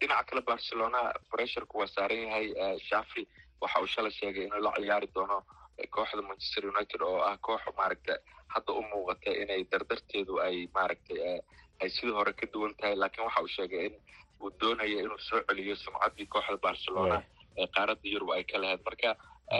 dhinaca 0.00 0.24
kale 0.30 0.40
barcelona 0.50 1.00
pressurku 1.32 1.78
waa 1.80 1.86
saaran 1.94 2.22
yahay 2.26 2.46
shafi 2.88 3.22
waxa 3.60 3.80
uu 3.82 3.86
shalay 3.94 4.12
sheegay 4.20 4.44
inuu 4.46 4.60
la 4.66 4.72
ciyaari 4.78 5.08
doono 5.14 5.38
kooxda 5.94 6.22
manchester 6.28 6.62
united 6.72 7.00
oo 7.02 7.18
ah 7.30 7.36
koox 7.46 7.62
maaragta 7.78 8.14
hadda 8.54 8.72
u 8.72 8.82
muuqata 8.90 9.30
inay 9.42 9.62
dardarteedu 9.72 10.38
ay 10.46 10.56
maaragtay 10.76 11.18
ay 11.82 11.88
sidii 11.96 12.14
hore 12.18 12.32
ka 12.32 12.46
duwan 12.52 12.74
tahay. 12.78 12.94
Laakiin 12.96 13.26
waxa 13.26 13.42
uu 13.42 13.48
sheegay 13.56 13.86
in 13.86 13.94
uu 14.40 14.50
doonaya 14.60 14.98
inuu 15.04 15.18
soo 15.28 15.40
celiyo 15.48 15.76
sumcaddii 15.84 16.26
kooxda 16.34 16.56
barcelona 16.66 17.16
ee 17.60 17.66
qaaradda 17.76 18.06
yurub 18.12 18.30
ay 18.36 18.44
ka 18.44 18.58
lahayd. 18.62 18.80
Marka 18.88 19.10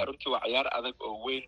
runtii 0.06 0.30
waa 0.34 0.42
ciyaar 0.46 0.68
adag 0.78 0.94
oo 1.08 1.16
weyn 1.26 1.44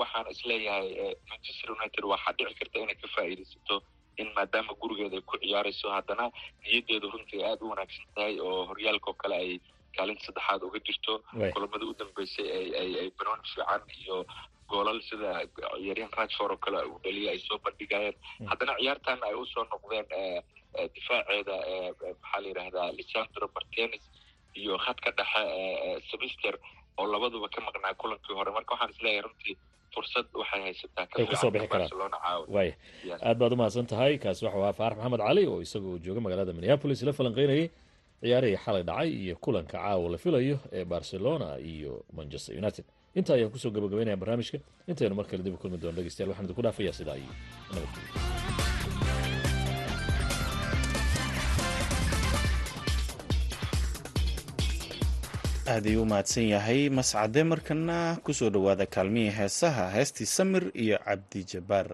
waxaan 0.00 0.26
is 0.32 0.40
leeyahay 0.50 0.88
manchester 1.30 1.68
united 1.76 2.04
waxaa 2.12 2.32
dhici 2.38 2.54
karta 2.60 2.78
inay 2.84 2.96
ka 3.02 3.08
faa'iidaysato 3.14 3.76
in 4.22 4.28
maadaama 4.36 4.72
gurigeeda 4.82 5.16
ay 5.16 5.22
ku 5.30 5.36
ciyaarayso 5.42 5.88
haddana 5.96 6.24
niyaddeedu 6.62 7.10
runtii 7.14 7.42
aada 7.48 7.64
u 7.66 7.70
wanaagsan 7.72 8.06
tahay 8.14 8.34
oo 8.46 8.64
horyaalka 8.70 9.10
oo 9.10 9.16
kale 9.22 9.36
ay 9.42 9.50
kaalinta 9.98 10.24
saddexaad 10.28 10.62
uga 10.68 10.78
jirto 10.88 11.12
kulamada 11.54 11.84
u 11.90 11.94
dambeysay 12.00 12.48
ay 12.82 13.10
banoon 13.18 13.40
fiican 13.52 13.82
iyo 14.02 14.16
goolal 14.72 14.98
sida 15.08 15.30
ciyaaryahan 15.54 16.14
rajfor 16.20 16.50
oo 16.54 16.58
kale 16.64 16.78
uu 16.92 16.98
dhaliya 17.04 17.30
ay 17.34 17.40
soo 17.48 17.58
bandhigayeen 17.66 18.16
haddana 18.50 18.74
ciyaartan 18.80 19.18
ay 19.28 19.34
u 19.42 19.44
soo 19.54 19.64
noqdeen 19.72 20.06
difaaceeda 20.96 21.54
maxaa 22.22 22.40
la 22.42 22.48
yidhahdaa 22.50 22.88
lisandro 22.98 23.46
martenis 23.56 24.04
iyo 24.60 24.74
khadka 24.84 25.10
dhexe 25.18 25.42
semister 26.10 26.54
oo 27.00 27.06
labaduba 27.14 27.48
ka 27.54 27.60
maqnaa 27.68 27.94
kulankii 28.02 28.34
hore 28.38 28.50
marka 28.56 28.72
waxaan 28.74 28.90
is 28.94 29.00
leeyahay 29.04 29.22
runtii 29.26 29.54
fursad 29.94 30.26
waxay 30.40 30.60
haysataa 30.66 31.06
ay 31.18 31.26
ku 31.30 31.36
soo 31.42 31.50
bixi 31.54 31.68
karaan 31.68 32.44
waaya 32.56 32.74
aad 33.28 33.38
baad 33.42 33.52
umahadsan 33.56 33.86
tahay 33.92 34.12
kaasi 34.24 34.42
waxau 34.46 34.62
ahaa 34.64 34.76
faarax 34.80 34.98
maxamed 35.00 35.20
cali 35.28 35.44
oo 35.52 35.58
isaga 35.66 35.86
uu 35.92 35.98
jooga 36.06 36.20
magaalada 36.26 36.52
minneapolis 36.58 37.02
la 37.08 37.12
falanqeynayay 37.20 37.66
ciyaarihii 38.22 38.56
xalay 38.64 38.82
dhacay 38.88 39.08
iyo 39.24 39.34
kulanka 39.44 39.78
caawa 39.78 40.10
la 40.12 40.18
filayo 40.18 40.56
ee 40.72 40.84
barcelona 40.84 41.48
iyo 41.72 42.04
manchester 42.16 42.52
united. 42.62 42.84
Intaa 43.18 43.34
ayaan 43.36 43.50
ku 43.50 43.58
soo 43.58 43.70
gabagabeynaya 43.70 44.16
barnaamijka. 44.16 44.58
Intaynu 44.90 45.14
mar 45.18 45.26
kale 45.26 45.42
dib 45.42 45.54
u 45.54 45.58
kulmi 45.62 45.78
doono 45.82 45.96
dhegeystayaal 45.96 46.30
waxaan 46.30 46.46
idinku 46.46 46.62
dhaafayaa 46.66 46.92
sidaa 46.98 47.16
iyo 47.22 47.32
nabadgelyo 47.72 49.18
aad 55.72 55.86
ayuu 55.86 56.02
u 56.02 56.40
yahay 56.54 56.88
mascade 56.98 57.40
markana 57.44 57.96
ku 58.24 58.30
soo 58.38 58.50
dhowaada 58.54 58.86
kaalmihii 58.94 59.36
heesaha 59.38 59.84
heestii 59.96 60.26
samir 60.36 60.64
iyo 60.84 60.96
cabdi 61.06 61.40
jabbaar 61.52 61.86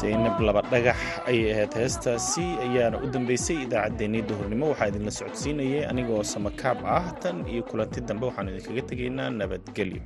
seynab 0.00 0.36
laba 0.46 0.62
dhagax 0.72 0.98
ayay 1.30 1.50
ahayd 1.54 1.72
heestaasi 1.80 2.44
ayaana 2.66 2.96
u 3.04 3.06
dambeysay 3.14 3.56
idaacaddeenii 3.66 4.22
duhurnimo. 4.28 4.66
Waxaa 4.72 4.88
idinla 4.90 5.10
socodsiinayay 5.18 5.82
anigoo 5.90 6.22
samakaab 6.34 6.78
ah. 6.96 7.04
Tan 7.22 7.36
iyo 7.52 7.62
kulanti 7.70 8.00
dambe 8.08 8.24
waxaanu 8.28 8.50
idinkaga 8.54 8.82
tegaynaa 8.90 9.30
nabadgelyo 9.40 10.02